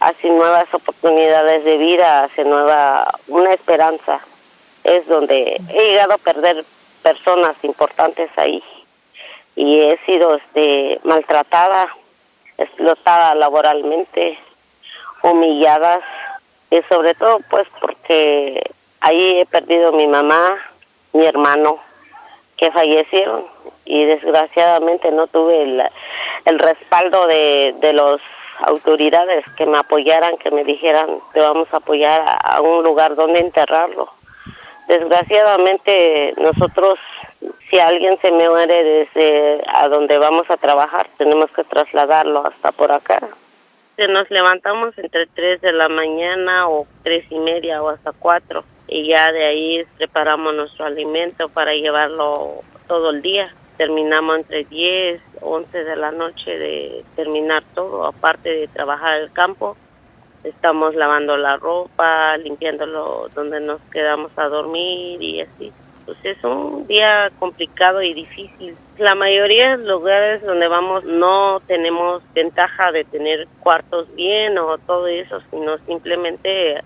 hacia 0.00 0.30
nuevas 0.30 0.72
oportunidades 0.72 1.64
de 1.64 1.76
vida, 1.76 2.24
hacia 2.24 2.44
nueva, 2.44 3.06
una 3.28 3.52
esperanza, 3.52 4.20
es 4.84 5.06
donde 5.06 5.60
he 5.68 5.82
llegado 5.82 6.14
a 6.14 6.18
perder 6.18 6.64
personas 7.02 7.56
importantes 7.62 8.30
ahí 8.36 8.62
y 9.56 9.80
he 9.80 9.96
sido 10.04 10.36
este 10.36 11.00
maltratada, 11.02 11.88
explotada 12.58 13.34
laboralmente, 13.34 14.38
humilladas 15.22 16.02
y 16.70 16.82
sobre 16.82 17.14
todo 17.14 17.40
pues 17.50 17.66
porque 17.80 18.70
ahí 19.00 19.40
he 19.40 19.46
perdido 19.46 19.92
mi 19.92 20.06
mamá, 20.06 20.58
mi 21.14 21.26
hermano 21.26 21.78
que 22.58 22.70
fallecieron 22.70 23.44
y 23.84 24.04
desgraciadamente 24.04 25.10
no 25.10 25.26
tuve 25.26 25.62
el, 25.62 26.58
respaldo 26.58 27.26
de, 27.26 27.74
de 27.80 27.92
las 27.92 28.20
autoridades 28.60 29.44
que 29.56 29.66
me 29.66 29.78
apoyaran, 29.78 30.38
que 30.38 30.50
me 30.50 30.64
dijeran 30.64 31.18
que 31.32 31.40
vamos 31.40 31.68
a 31.72 31.78
apoyar 31.78 32.38
a 32.42 32.60
un 32.60 32.82
lugar 32.82 33.14
donde 33.14 33.40
enterrarlo. 33.40 34.10
Desgraciadamente 34.88 36.34
nosotros 36.38 36.98
si 37.70 37.78
alguien 37.78 38.18
se 38.20 38.30
muere 38.30 38.84
desde 38.84 39.62
a 39.66 39.88
donde 39.88 40.18
vamos 40.18 40.48
a 40.50 40.56
trabajar, 40.56 41.08
tenemos 41.18 41.50
que 41.50 41.64
trasladarlo 41.64 42.46
hasta 42.46 42.72
por 42.72 42.92
acá. 42.92 43.20
Nos 43.98 44.30
levantamos 44.30 44.96
entre 44.98 45.26
3 45.26 45.60
de 45.62 45.72
la 45.72 45.88
mañana 45.88 46.68
o 46.68 46.86
tres 47.02 47.24
y 47.30 47.38
media 47.38 47.82
o 47.82 47.88
hasta 47.88 48.12
4 48.12 48.62
y 48.88 49.08
ya 49.08 49.32
de 49.32 49.44
ahí 49.44 49.84
preparamos 49.96 50.54
nuestro 50.54 50.84
alimento 50.84 51.48
para 51.48 51.72
llevarlo 51.72 52.60
todo 52.86 53.10
el 53.10 53.22
día. 53.22 53.52
Terminamos 53.78 54.36
entre 54.36 54.64
10, 54.64 55.20
11 55.40 55.84
de 55.84 55.96
la 55.96 56.12
noche 56.12 56.58
de 56.58 57.04
terminar 57.16 57.62
todo, 57.74 58.06
aparte 58.06 58.50
de 58.50 58.68
trabajar 58.68 59.18
el 59.18 59.32
campo. 59.32 59.76
Estamos 60.44 60.94
lavando 60.94 61.36
la 61.36 61.56
ropa, 61.56 62.36
limpiándolo 62.36 63.28
donde 63.34 63.60
nos 63.60 63.80
quedamos 63.90 64.30
a 64.36 64.44
dormir 64.44 65.20
y 65.22 65.40
así 65.40 65.72
pues 66.06 66.16
es 66.22 66.42
un 66.44 66.86
día 66.86 67.30
complicado 67.38 68.00
y 68.00 68.14
difícil. 68.14 68.74
La 68.98 69.14
mayoría 69.14 69.72
de 69.72 69.84
los 69.84 70.00
lugares 70.00 70.42
donde 70.42 70.68
vamos 70.68 71.04
no 71.04 71.60
tenemos 71.66 72.22
ventaja 72.32 72.92
de 72.92 73.04
tener 73.04 73.46
cuartos 73.60 74.06
bien 74.14 74.56
o 74.56 74.78
todo 74.78 75.08
eso, 75.08 75.40
sino 75.50 75.76
simplemente 75.78 76.80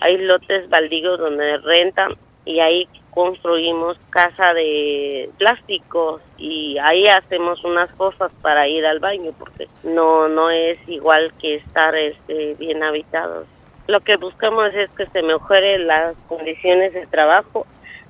hay 0.00 0.18
lotes 0.18 0.68
baldíos 0.68 1.18
donde 1.18 1.56
rentan 1.58 2.12
y 2.44 2.60
ahí 2.60 2.86
construimos 3.10 3.98
casa 4.10 4.52
de 4.52 5.30
plásticos 5.38 6.20
y 6.36 6.76
ahí 6.78 7.06
hacemos 7.06 7.64
unas 7.64 7.90
cosas 7.92 8.30
para 8.42 8.68
ir 8.68 8.84
al 8.86 9.00
baño 9.00 9.32
porque 9.38 9.66
no 9.84 10.28
no 10.28 10.50
es 10.50 10.78
igual 10.86 11.32
que 11.40 11.56
estar 11.56 11.96
este, 11.96 12.54
bien 12.54 12.82
habitados. 12.82 13.46
Lo 13.86 14.00
que 14.00 14.16
buscamos 14.16 14.74
es 14.74 14.90
que 14.90 15.06
se 15.06 15.22
mejoren 15.22 15.86
las 15.86 16.16
condiciones 16.24 16.92
de 16.92 17.06
trabajo, 17.06 17.66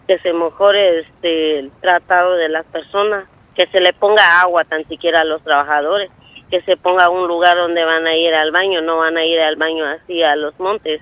que 0.07 0.19
se 0.19 0.33
mejore 0.33 1.01
este, 1.01 1.59
el 1.59 1.71
tratado 1.81 2.37
de 2.37 2.49
las 2.49 2.65
personas, 2.67 3.29
que 3.55 3.67
se 3.69 3.81
le 3.81 3.93
ponga 3.93 4.41
agua 4.41 4.65
tan 4.65 4.87
siquiera 4.89 5.23
a 5.23 5.25
los 5.25 5.43
trabajadores, 5.43 6.11
que 6.51 6.61
se 6.63 6.77
ponga 6.77 7.11
un 7.11 7.27
lugar 7.27 7.57
donde 7.57 7.85
van 7.85 8.07
a 8.07 8.17
ir 8.17 8.33
al 8.35 8.53
baño, 8.53 8.81
no 8.83 8.99
van 8.99 9.17
a 9.17 9.25
ir 9.25 9.41
al 9.41 9.57
baño 9.57 9.85
así 9.87 10.23
a 10.23 10.37
los 10.37 10.59
montes 10.61 11.01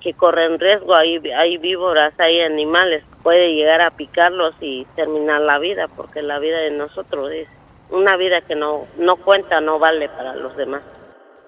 que 0.00 0.14
corren 0.14 0.58
riesgo, 0.58 0.96
hay, 0.96 1.18
hay 1.32 1.58
víboras, 1.58 2.18
hay 2.20 2.40
animales, 2.40 3.02
puede 3.22 3.54
llegar 3.54 3.82
a 3.82 3.90
picarlos 3.90 4.54
y 4.60 4.86
terminar 4.94 5.40
la 5.40 5.58
vida, 5.58 5.88
porque 5.88 6.22
la 6.22 6.38
vida 6.38 6.58
de 6.58 6.70
nosotros 6.70 7.32
es 7.32 7.48
una 7.90 8.16
vida 8.16 8.40
que 8.40 8.54
no, 8.54 8.86
no 8.98 9.16
cuenta, 9.16 9.60
no 9.60 9.78
vale 9.78 10.08
para 10.08 10.34
los 10.36 10.56
demás. 10.56 10.82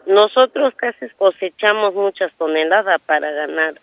Nosotros 0.07 0.75
casi 0.75 1.09
cosechamos 1.11 1.95
muchas 1.95 2.33
toneladas 2.35 3.01
para 3.03 3.31
ganar 3.31 3.75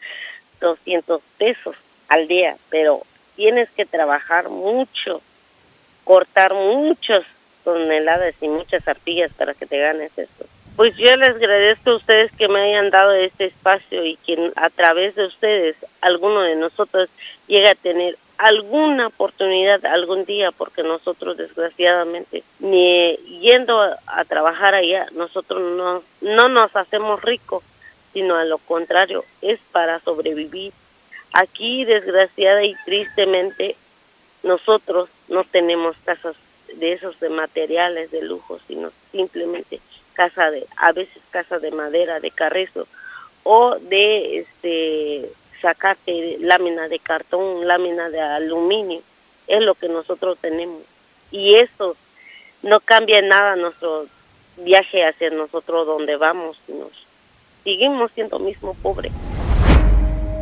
200 0.59 1.21
pesos 1.37 1.75
al 2.09 2.27
día, 2.27 2.55
pero 2.69 3.01
tienes 3.35 3.69
que 3.71 3.85
trabajar 3.85 4.49
mucho, 4.49 5.21
cortar 6.03 6.53
muchas 6.53 7.23
toneladas 7.63 8.35
y 8.41 8.47
muchas 8.47 8.87
arpillas 8.87 9.31
para 9.33 9.53
que 9.53 9.65
te 9.65 9.79
ganes 9.79 10.17
esto. 10.17 10.45
Pues 10.75 10.95
yo 10.97 11.15
les 11.15 11.35
agradezco 11.35 11.91
a 11.91 11.95
ustedes 11.95 12.31
que 12.33 12.49
me 12.49 12.59
hayan 12.59 12.89
dado 12.89 13.13
este 13.13 13.45
espacio 13.45 14.05
y 14.05 14.17
que 14.17 14.51
a 14.57 14.69
través 14.69 15.15
de 15.15 15.25
ustedes 15.25 15.75
alguno 16.01 16.41
de 16.41 16.55
nosotros 16.55 17.09
llegue 17.47 17.69
a 17.69 17.75
tener 17.75 18.17
alguna 18.37 19.07
oportunidad 19.07 19.85
algún 19.85 20.25
día 20.25 20.51
porque 20.51 20.83
nosotros 20.83 21.37
desgraciadamente 21.37 22.43
ni 22.59 23.15
yendo 23.39 23.79
a, 23.81 24.25
trabajar 24.25 24.75
allá 24.75 25.07
nosotros 25.13 25.61
no 25.61 26.03
no 26.19 26.49
nos 26.49 26.75
hacemos 26.75 27.21
ricos 27.21 27.63
sino 28.11 28.35
a 28.35 28.43
lo 28.43 28.57
contrario 28.57 29.23
es 29.41 29.59
para 29.71 30.01
sobrevivir 30.01 30.73
aquí 31.35 31.85
desgraciada 31.85 32.63
y 32.63 32.75
tristemente 32.85 33.75
nosotros 34.43 35.09
no 35.27 35.43
tenemos 35.43 35.95
casas 36.03 36.35
de 36.75 36.93
esos 36.93 37.19
de 37.19 37.29
materiales 37.29 38.11
de 38.11 38.21
lujo 38.23 38.59
sino 38.67 38.91
simplemente 39.11 39.79
casa 40.15 40.49
de, 40.49 40.65
a 40.77 40.91
veces 40.93 41.21
casa 41.29 41.59
de 41.59 41.69
madera, 41.69 42.19
de 42.19 42.31
carrizo, 42.31 42.87
o 43.43 43.75
de 43.75 44.39
este 44.39 45.29
sacate 45.61 46.37
lámina 46.39 46.87
de 46.87 46.97
cartón, 46.97 47.67
lámina 47.67 48.09
de 48.09 48.19
aluminio, 48.19 49.01
es 49.47 49.61
lo 49.61 49.75
que 49.75 49.87
nosotros 49.87 50.39
tenemos. 50.41 50.81
Y 51.29 51.55
eso 51.57 51.95
no 52.63 52.79
cambia 52.79 53.21
nada 53.21 53.55
nuestro 53.55 54.07
viaje 54.57 55.05
hacia 55.05 55.29
nosotros 55.29 55.85
donde 55.85 56.15
vamos, 56.15 56.57
nos 56.67 56.91
seguimos 57.63 58.11
siendo 58.13 58.39
mismo 58.39 58.73
pobres. 58.81 59.11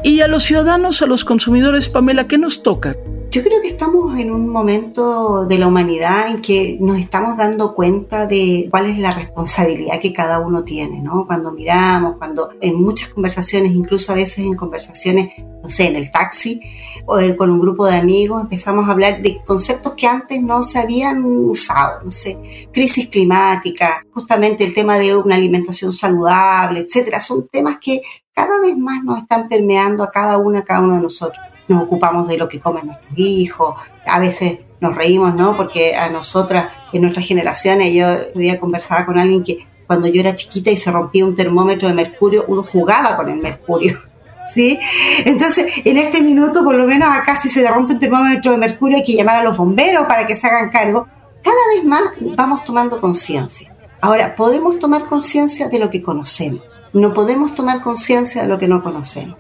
Y 0.06 0.20
a 0.20 0.28
los 0.28 0.44
ciudadanos, 0.44 1.02
a 1.02 1.06
los 1.06 1.24
consumidores, 1.24 1.88
Pamela, 1.88 2.28
¿qué 2.28 2.38
nos 2.38 2.62
toca? 2.62 2.98
Yo 3.32 3.42
creo 3.42 3.62
que 3.62 3.70
estamos 3.70 4.20
en 4.20 4.32
un 4.32 4.50
momento 4.50 5.46
de 5.46 5.58
la 5.58 5.66
humanidad 5.66 6.30
en 6.30 6.42
que 6.42 6.78
nos 6.82 7.00
estamos 7.00 7.38
dando 7.38 7.74
cuenta 7.74 8.28
de 8.28 8.68
cuál 8.70 8.88
es 8.88 9.00
la 9.00 9.12
responsabilidad 9.12 10.02
que 10.02 10.12
cada 10.12 10.40
uno 10.40 10.64
tiene, 10.66 11.02
¿no? 11.02 11.26
Cuando 11.26 11.54
miramos, 11.54 12.18
cuando 12.18 12.50
en 12.60 12.76
muchas 12.80 13.10
conversaciones, 13.10 13.72
incluso 13.72 14.12
a 14.12 14.16
veces 14.16 14.40
en 14.40 14.56
conversaciones, 14.56 15.34
no 15.64 15.70
sé, 15.70 15.88
en 15.88 15.96
el 15.96 16.12
taxi 16.12 16.60
o 17.06 17.18
con 17.38 17.50
un 17.50 17.62
grupo 17.62 17.88
de 17.88 17.96
amigos, 17.96 18.42
empezamos 18.42 18.88
a 18.88 18.92
hablar 18.92 19.22
de 19.22 19.42
conceptos 19.46 19.94
que 19.94 20.06
antes 20.06 20.44
no 20.44 20.66
se 20.66 20.80
habían 20.80 21.24
usado, 21.26 22.04
no 22.04 22.12
sé, 22.12 22.38
crisis 22.72 23.08
climática, 23.08 24.06
justamente 24.14 24.66
el 24.66 24.74
tema 24.74 24.98
de 24.98 25.16
una 25.16 25.36
alimentación 25.36 25.94
saludable, 25.94 26.82
etcétera. 26.82 27.22
Son 27.22 27.48
temas 27.48 27.78
que 27.82 28.02
cada 28.34 28.60
vez 28.60 28.78
más 28.78 29.04
nos 29.04 29.20
están 29.20 29.48
permeando 29.48 30.04
a 30.04 30.12
cada 30.12 30.38
uno, 30.38 30.60
a 30.60 30.64
cada 30.64 30.82
uno 30.82 30.96
de 30.96 31.02
nosotros 31.02 31.40
nos 31.68 31.84
ocupamos 31.84 32.28
de 32.28 32.38
lo 32.38 32.48
que 32.48 32.60
comen 32.60 32.88
nuestros 32.88 33.18
hijos, 33.18 33.76
a 34.06 34.20
veces 34.20 34.60
nos 34.80 34.96
reímos, 34.96 35.34
¿no? 35.36 35.56
Porque 35.56 35.96
a 35.96 36.10
nosotras, 36.10 36.68
en 36.92 37.02
nuestras 37.04 37.26
generaciones, 37.26 37.94
yo 37.94 38.08
día 38.36 38.60
conversaba 38.60 39.06
con 39.06 39.18
alguien 39.18 39.44
que 39.44 39.68
cuando 39.88 40.08
yo 40.08 40.20
era 40.20 40.36
chiquita 40.36 40.72
y 40.72 40.78
se 40.78 40.92
rompía 40.92 41.26
un 41.26 41.36
termómetro 41.36 41.88
de 41.88 41.94
mercurio, 41.94 42.46
uno 42.48 42.64
jugaba 42.64 43.16
con 43.16 43.30
el 43.30 43.38
mercurio. 43.38 43.98
¿Sí? 44.54 44.78
Entonces, 45.26 45.74
en 45.86 45.98
este 45.98 46.22
minuto, 46.22 46.64
por 46.64 46.76
lo 46.76 46.86
menos 46.86 47.10
acá, 47.10 47.38
si 47.38 47.50
se 47.50 47.66
rompe 47.68 47.94
un 47.94 48.00
termómetro 48.00 48.52
de 48.52 48.58
mercurio, 48.58 48.98
hay 48.98 49.04
que 49.04 49.14
llamar 49.14 49.38
a 49.38 49.44
los 49.44 49.58
bomberos 49.58 50.06
para 50.06 50.28
que 50.28 50.36
se 50.36 50.48
hagan 50.48 50.70
cargo. 50.70 51.08
Cada 51.42 51.56
vez 51.74 51.84
más 51.86 52.04
vamos 52.36 52.64
tomando 52.66 53.00
conciencia. 53.00 53.73
Ahora, 54.04 54.36
podemos 54.36 54.80
tomar 54.80 55.06
conciencia 55.06 55.70
de 55.70 55.80
lo 55.80 55.90
que 55.90 56.02
conocemos. 56.02 56.62
No 56.92 57.14
podemos 57.14 57.56
tomar 57.56 57.82
conciencia 57.82 58.42
de 58.42 58.50
lo 58.50 58.60
que 58.60 58.68
no 58.68 58.84
conocemos. 58.84 59.38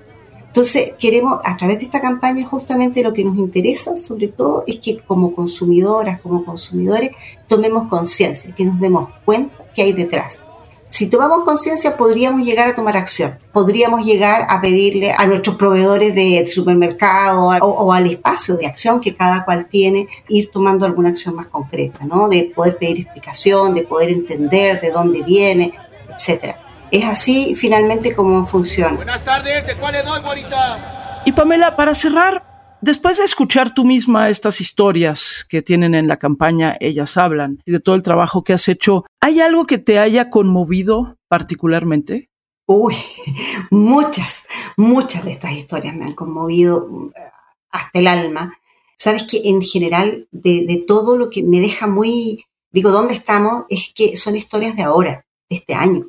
Entonces, 0.47 0.93
queremos, 0.97 1.41
a 1.43 1.57
través 1.57 1.79
de 1.79 1.83
esta 1.83 1.99
campaña, 1.99 2.45
justamente 2.45 3.03
lo 3.03 3.11
que 3.11 3.25
nos 3.25 3.37
interesa, 3.37 3.97
sobre 3.97 4.29
todo, 4.29 4.63
es 4.65 4.79
que 4.79 4.99
como 4.99 5.35
consumidoras, 5.35 6.21
como 6.21 6.45
consumidores, 6.45 7.11
tomemos 7.49 7.89
conciencia, 7.89 8.55
que 8.55 8.63
nos 8.63 8.79
demos 8.79 9.09
cuenta 9.25 9.53
que 9.75 9.81
hay 9.81 9.91
detrás. 9.91 10.39
Si 10.93 11.09
tomamos 11.09 11.43
conciencia, 11.43 11.97
podríamos 11.97 12.43
llegar 12.45 12.67
a 12.67 12.75
tomar 12.75 12.95
acción. 12.95 13.39
Podríamos 13.51 14.05
llegar 14.05 14.45
a 14.47 14.61
pedirle 14.61 15.11
a 15.11 15.25
nuestros 15.25 15.55
proveedores 15.55 16.13
de 16.13 16.45
supermercado 16.45 17.45
o, 17.45 17.67
o, 17.67 17.91
al 17.91 18.05
espacio 18.05 18.57
de 18.57 18.67
acción 18.67 19.01
que 19.01 19.15
cada 19.15 19.43
cual 19.43 19.65
tiene, 19.65 20.07
ir 20.27 20.51
tomando 20.51 20.85
alguna 20.85 21.09
acción 21.09 21.33
más 21.33 21.47
concreta, 21.47 22.05
¿no? 22.05 22.29
De 22.29 22.51
poder 22.55 22.77
pedir 22.77 22.99
explicación, 22.99 23.73
de 23.73 23.81
poder 23.81 24.09
entender 24.09 24.79
de 24.81 24.91
dónde 24.91 25.23
viene, 25.23 25.73
etcétera. 26.15 26.59
Es 26.91 27.05
así 27.05 27.55
finalmente 27.55 28.13
como 28.15 28.45
funciona. 28.45 28.93
Buenas 28.93 29.23
tardes, 29.23 29.65
¿de 29.65 29.73
cuál 29.73 29.93
le 29.93 30.03
doy, 30.03 30.21
Y 31.25 31.31
Pamela, 31.31 31.75
para 31.75 31.95
cerrar, 31.95 32.52
después 32.83 33.17
de 33.17 33.23
escuchar 33.23 33.73
tú 33.73 33.85
misma 33.85 34.29
estas 34.29 34.61
historias 34.61 35.45
que 35.49 35.61
tienen 35.61 35.95
en 35.95 36.07
la 36.07 36.17
campaña 36.17 36.77
Ellas 36.79 37.17
Hablan 37.17 37.61
de 37.65 37.79
todo 37.79 37.95
el 37.95 38.03
trabajo 38.03 38.43
que 38.43 38.53
has 38.53 38.67
hecho, 38.67 39.05
¿hay 39.21 39.39
algo 39.39 39.65
que 39.65 39.77
te 39.77 39.99
haya 39.99 40.29
conmovido 40.29 41.17
particularmente? 41.27 42.29
Uy, 42.65 42.95
muchas, 43.71 44.43
muchas 44.77 45.25
de 45.25 45.31
estas 45.31 45.53
historias 45.53 45.95
me 45.95 46.05
han 46.05 46.15
conmovido 46.15 47.11
eh, 47.15 47.21
hasta 47.71 47.99
el 47.99 48.07
alma. 48.07 48.57
Sabes 48.97 49.23
que 49.23 49.41
en 49.45 49.61
general 49.61 50.27
de, 50.31 50.65
de 50.65 50.83
todo 50.87 51.17
lo 51.17 51.29
que 51.29 51.43
me 51.43 51.59
deja 51.59 51.87
muy, 51.87 52.45
digo, 52.71 52.91
¿dónde 52.91 53.13
estamos? 53.13 53.65
Es 53.69 53.91
que 53.93 54.15
son 54.15 54.35
historias 54.35 54.75
de 54.75 54.83
ahora, 54.83 55.25
de 55.49 55.55
este 55.55 55.73
año 55.73 56.07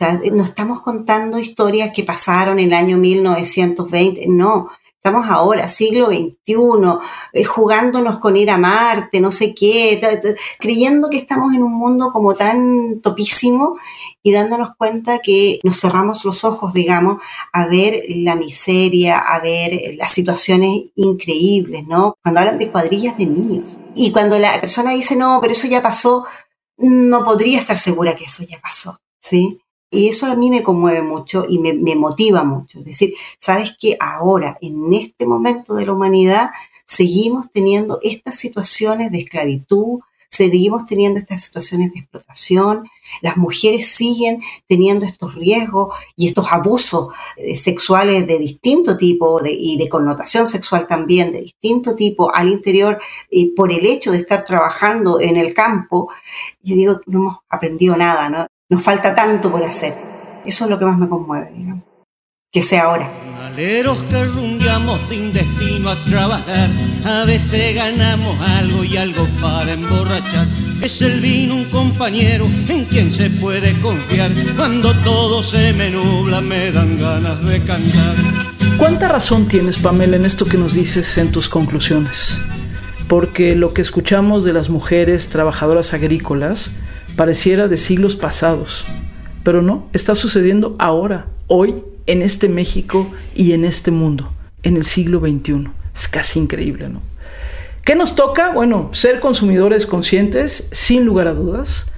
sea, 0.00 0.20
no 0.32 0.44
estamos 0.44 0.80
contando 0.80 1.38
historias 1.38 1.92
que 1.94 2.04
pasaron 2.04 2.58
en 2.58 2.68
el 2.68 2.74
año 2.74 2.96
1920, 2.96 4.26
no, 4.28 4.70
estamos 5.02 5.30
ahora, 5.30 5.66
siglo 5.66 6.08
XXI, 6.08 6.54
eh, 7.32 7.44
jugándonos 7.44 8.18
con 8.18 8.36
ir 8.36 8.50
a 8.50 8.58
Marte, 8.58 9.18
no 9.18 9.32
sé 9.32 9.54
qué, 9.54 9.98
creyendo 10.58 11.08
que 11.08 11.16
estamos 11.16 11.54
en 11.54 11.62
un 11.62 11.72
mundo 11.72 12.10
como 12.12 12.34
tan 12.34 13.00
topísimo 13.00 13.78
y 14.22 14.30
dándonos 14.30 14.76
cuenta 14.76 15.20
que 15.20 15.58
nos 15.62 15.80
cerramos 15.80 16.22
los 16.26 16.44
ojos, 16.44 16.74
digamos, 16.74 17.16
a 17.50 17.66
ver 17.66 18.02
la 18.10 18.36
miseria, 18.36 19.20
a 19.20 19.40
ver 19.40 19.94
las 19.96 20.12
situaciones 20.12 20.90
increíbles, 20.96 21.86
¿no? 21.86 22.16
Cuando 22.22 22.40
hablan 22.40 22.58
de 22.58 22.70
cuadrillas 22.70 23.16
de 23.16 23.24
niños. 23.24 23.78
Y 23.94 24.12
cuando 24.12 24.38
la 24.38 24.60
persona 24.60 24.90
dice, 24.92 25.16
no, 25.16 25.38
pero 25.40 25.54
eso 25.54 25.66
ya 25.66 25.80
pasó, 25.80 26.26
no 26.76 27.24
podría 27.24 27.58
estar 27.58 27.78
segura 27.78 28.14
que 28.14 28.24
eso 28.24 28.42
ya 28.42 28.60
pasó, 28.60 28.98
¿sí? 29.18 29.62
Y 29.90 30.08
eso 30.08 30.26
a 30.26 30.36
mí 30.36 30.50
me 30.50 30.62
conmueve 30.62 31.02
mucho 31.02 31.44
y 31.48 31.58
me, 31.58 31.96
motiva 31.96 32.44
mucho. 32.44 32.78
Es 32.78 32.84
decir, 32.84 33.14
sabes 33.38 33.76
que 33.78 33.96
ahora, 33.98 34.56
en 34.60 34.94
este 34.94 35.26
momento 35.26 35.74
de 35.74 35.86
la 35.86 35.92
humanidad, 35.92 36.50
seguimos 36.86 37.50
teniendo 37.52 37.98
estas 38.02 38.38
situaciones 38.38 39.10
de 39.10 39.18
esclavitud, 39.18 40.00
seguimos 40.28 40.86
teniendo 40.86 41.18
estas 41.18 41.42
situaciones 41.42 41.92
de 41.92 42.00
explotación, 42.00 42.88
las 43.20 43.36
mujeres 43.36 43.88
siguen 43.88 44.40
teniendo 44.68 45.04
estos 45.04 45.34
riesgos 45.34 45.92
y 46.14 46.28
estos 46.28 46.46
abusos 46.52 47.12
eh, 47.36 47.56
sexuales 47.56 48.28
de 48.28 48.38
distinto 48.38 48.96
tipo 48.96 49.40
y 49.44 49.76
de 49.76 49.88
connotación 49.88 50.46
sexual 50.46 50.86
también 50.86 51.32
de 51.32 51.40
distinto 51.40 51.96
tipo 51.96 52.32
al 52.32 52.48
interior 52.48 53.00
y 53.28 53.46
por 53.46 53.72
el 53.72 53.84
hecho 53.86 54.12
de 54.12 54.18
estar 54.18 54.44
trabajando 54.44 55.20
en 55.20 55.36
el 55.36 55.52
campo, 55.52 56.12
yo 56.62 56.76
digo, 56.76 57.00
no 57.06 57.18
hemos 57.18 57.36
aprendido 57.48 57.96
nada, 57.96 58.28
¿no? 58.28 58.46
Nos 58.70 58.84
falta 58.84 59.12
tanto 59.16 59.50
por 59.50 59.64
hacer. 59.64 59.98
Eso 60.44 60.64
es 60.64 60.70
lo 60.70 60.78
que 60.78 60.84
más 60.84 60.96
me 60.96 61.08
conmueve, 61.08 61.50
digamos. 61.56 61.82
Que 62.52 62.62
sea 62.62 62.84
ahora. 62.84 63.10
que 63.56 64.66
vamos 64.66 65.00
sin 65.08 65.32
destino 65.32 65.90
a 65.90 65.96
trabajar. 66.04 66.70
A 67.04 67.24
veces 67.24 67.74
ganamos 67.74 68.40
algo 68.40 68.84
y 68.84 68.96
algo 68.96 69.26
para 69.40 69.72
emborrachar. 69.72 70.46
Es 70.80 71.02
el 71.02 71.20
vino 71.20 71.56
un 71.56 71.64
compañero 71.64 72.46
en 72.68 72.84
quien 72.84 73.10
se 73.10 73.28
puede 73.28 73.72
confiar. 73.80 74.32
Cuando 74.56 74.94
todo 75.02 75.42
se 75.42 75.72
me 75.72 75.90
nubla 75.90 76.40
me 76.40 76.70
dan 76.70 76.96
ganas 76.96 77.44
de 77.44 77.64
cantar. 77.64 78.16
¿Cuánta 78.78 79.08
razón 79.08 79.48
tienes, 79.48 79.78
Pamela, 79.78 80.14
en 80.14 80.24
esto 80.24 80.44
que 80.46 80.56
nos 80.56 80.74
dices 80.74 81.18
en 81.18 81.32
tus 81.32 81.48
conclusiones? 81.48 82.38
Porque 83.08 83.56
lo 83.56 83.74
que 83.74 83.82
escuchamos 83.82 84.44
de 84.44 84.52
las 84.52 84.70
mujeres 84.70 85.28
trabajadoras 85.28 85.92
agrícolas 85.92 86.70
pareciera 87.20 87.68
de 87.68 87.76
siglos 87.76 88.16
pasados, 88.16 88.86
pero 89.42 89.60
no, 89.60 89.90
está 89.92 90.14
sucediendo 90.14 90.74
ahora, 90.78 91.26
hoy, 91.48 91.74
en 92.06 92.22
este 92.22 92.48
México 92.48 93.10
y 93.34 93.52
en 93.52 93.66
este 93.66 93.90
mundo, 93.90 94.32
en 94.62 94.78
el 94.78 94.86
siglo 94.86 95.20
XXI. 95.20 95.68
Es 95.94 96.08
casi 96.08 96.38
increíble, 96.38 96.88
¿no? 96.88 97.02
¿Qué 97.84 97.94
nos 97.94 98.16
toca? 98.16 98.52
Bueno, 98.52 98.88
ser 98.94 99.20
consumidores 99.20 99.84
conscientes, 99.84 100.70
sin 100.72 101.04
lugar 101.04 101.28
a 101.28 101.34
dudas, 101.34 101.92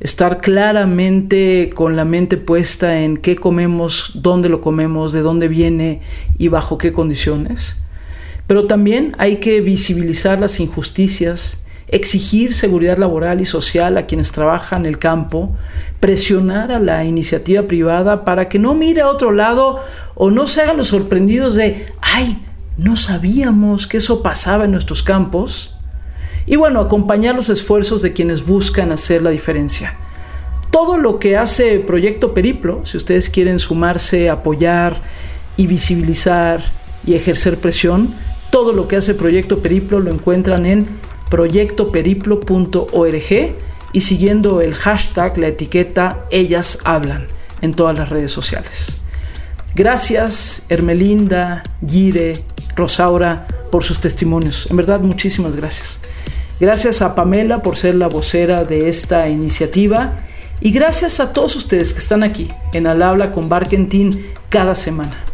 estar 0.00 0.40
claramente 0.40 1.68
con 1.74 1.94
la 1.94 2.06
mente 2.06 2.38
puesta 2.38 3.02
en 3.02 3.18
qué 3.18 3.36
comemos, 3.36 4.12
dónde 4.14 4.48
lo 4.48 4.62
comemos, 4.62 5.12
de 5.12 5.20
dónde 5.20 5.48
viene 5.48 6.00
y 6.38 6.48
bajo 6.48 6.78
qué 6.78 6.94
condiciones. 6.94 7.76
Pero 8.46 8.66
también 8.66 9.14
hay 9.18 9.36
que 9.36 9.60
visibilizar 9.60 10.40
las 10.40 10.60
injusticias, 10.60 11.61
exigir 11.92 12.54
seguridad 12.54 12.96
laboral 12.96 13.40
y 13.40 13.46
social 13.46 13.98
a 13.98 14.06
quienes 14.06 14.32
trabajan 14.32 14.80
en 14.80 14.86
el 14.86 14.98
campo, 14.98 15.54
presionar 16.00 16.72
a 16.72 16.80
la 16.80 17.04
iniciativa 17.04 17.62
privada 17.64 18.24
para 18.24 18.48
que 18.48 18.58
no 18.58 18.74
mire 18.74 19.02
a 19.02 19.08
otro 19.08 19.30
lado 19.30 19.78
o 20.14 20.30
no 20.30 20.46
se 20.46 20.62
hagan 20.62 20.78
los 20.78 20.88
sorprendidos 20.88 21.54
de, 21.54 21.92
ay, 22.00 22.44
no 22.78 22.96
sabíamos 22.96 23.86
que 23.86 23.98
eso 23.98 24.22
pasaba 24.22 24.64
en 24.64 24.72
nuestros 24.72 25.02
campos. 25.02 25.76
Y 26.46 26.56
bueno, 26.56 26.80
acompañar 26.80 27.34
los 27.34 27.50
esfuerzos 27.50 28.00
de 28.00 28.14
quienes 28.14 28.46
buscan 28.46 28.90
hacer 28.90 29.22
la 29.22 29.30
diferencia. 29.30 29.94
Todo 30.72 30.96
lo 30.96 31.18
que 31.18 31.36
hace 31.36 31.78
Proyecto 31.78 32.32
Periplo, 32.32 32.86
si 32.86 32.96
ustedes 32.96 33.28
quieren 33.28 33.58
sumarse, 33.58 34.30
apoyar 34.30 34.96
y 35.58 35.66
visibilizar 35.66 36.62
y 37.06 37.14
ejercer 37.14 37.58
presión, 37.58 38.14
todo 38.50 38.72
lo 38.72 38.88
que 38.88 38.96
hace 38.96 39.14
Proyecto 39.14 39.58
Periplo 39.58 40.00
lo 40.00 40.10
encuentran 40.10 40.64
en 40.64 41.01
proyectoperiplo.org 41.32 43.54
y 43.94 44.00
siguiendo 44.02 44.60
el 44.60 44.74
hashtag, 44.74 45.38
la 45.38 45.48
etiqueta 45.48 46.26
Ellas 46.30 46.78
Hablan 46.84 47.26
en 47.62 47.72
todas 47.72 47.98
las 47.98 48.10
redes 48.10 48.30
sociales. 48.30 49.00
Gracias 49.74 50.64
Hermelinda, 50.68 51.62
Gire, 51.86 52.44
Rosaura 52.76 53.46
por 53.70 53.82
sus 53.82 53.98
testimonios. 53.98 54.66
En 54.70 54.76
verdad, 54.76 55.00
muchísimas 55.00 55.56
gracias. 55.56 56.00
Gracias 56.60 57.00
a 57.00 57.14
Pamela 57.14 57.62
por 57.62 57.78
ser 57.78 57.94
la 57.94 58.08
vocera 58.08 58.64
de 58.64 58.90
esta 58.90 59.26
iniciativa 59.26 60.20
y 60.60 60.70
gracias 60.70 61.18
a 61.18 61.32
todos 61.32 61.56
ustedes 61.56 61.94
que 61.94 62.00
están 62.00 62.24
aquí 62.24 62.48
en 62.74 62.86
Al 62.86 63.02
Habla 63.02 63.32
con 63.32 63.48
Barkentin 63.48 64.26
cada 64.50 64.74
semana. 64.74 65.24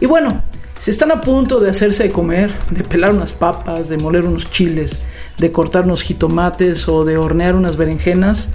Y 0.00 0.06
bueno, 0.06 0.42
si 0.80 0.90
están 0.90 1.12
a 1.12 1.20
punto 1.20 1.60
de 1.60 1.68
hacerse 1.68 2.04
de 2.04 2.10
comer, 2.10 2.50
de 2.70 2.84
pelar 2.84 3.12
unas 3.12 3.34
papas, 3.34 3.90
de 3.90 3.98
moler 3.98 4.24
unos 4.24 4.50
chiles, 4.50 5.02
de 5.36 5.52
cortar 5.52 5.84
unos 5.84 6.00
jitomates 6.00 6.88
o 6.88 7.04
de 7.04 7.18
hornear 7.18 7.54
unas 7.54 7.76
berenjenas, 7.76 8.48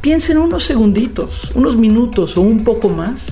piensen 0.00 0.38
unos 0.38 0.64
segunditos, 0.64 1.52
unos 1.54 1.76
minutos 1.76 2.36
o 2.36 2.40
un 2.40 2.64
poco 2.64 2.88
más 2.88 3.28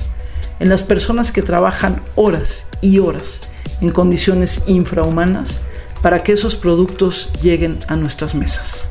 en 0.60 0.68
las 0.68 0.84
personas 0.84 1.32
que 1.32 1.42
trabajan 1.42 2.02
horas 2.14 2.68
y 2.80 3.00
horas 3.00 3.40
en 3.80 3.90
condiciones 3.90 4.62
infrahumanas 4.68 5.60
para 6.00 6.22
que 6.22 6.30
esos 6.30 6.54
productos 6.54 7.32
lleguen 7.42 7.80
a 7.88 7.96
nuestras 7.96 8.36
mesas. 8.36 8.90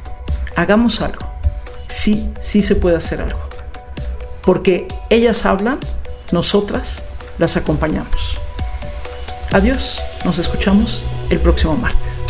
Hagamos 0.57 0.99
algo. 0.99 1.25
Sí, 1.87 2.29
sí 2.41 2.61
se 2.61 2.75
puede 2.75 2.97
hacer 2.97 3.21
algo. 3.21 3.39
Porque 4.43 4.89
ellas 5.09 5.45
hablan, 5.45 5.79
nosotras 6.33 7.03
las 7.37 7.55
acompañamos. 7.55 8.37
Adiós, 9.51 10.01
nos 10.23 10.37
escuchamos 10.37 11.03
el 11.29 11.39
próximo 11.39 11.75
martes. 11.75 12.27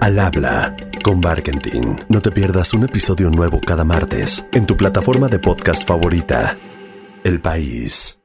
Al 0.00 0.18
habla 0.20 0.76
con 1.02 1.20
Barkentin. 1.20 2.04
No 2.08 2.20
te 2.20 2.30
pierdas 2.30 2.74
un 2.74 2.84
episodio 2.84 3.30
nuevo 3.30 3.60
cada 3.60 3.84
martes 3.84 4.46
en 4.52 4.66
tu 4.66 4.76
plataforma 4.76 5.28
de 5.28 5.38
podcast 5.38 5.86
favorita. 5.86 6.56
El 7.24 7.40
País. 7.40 8.15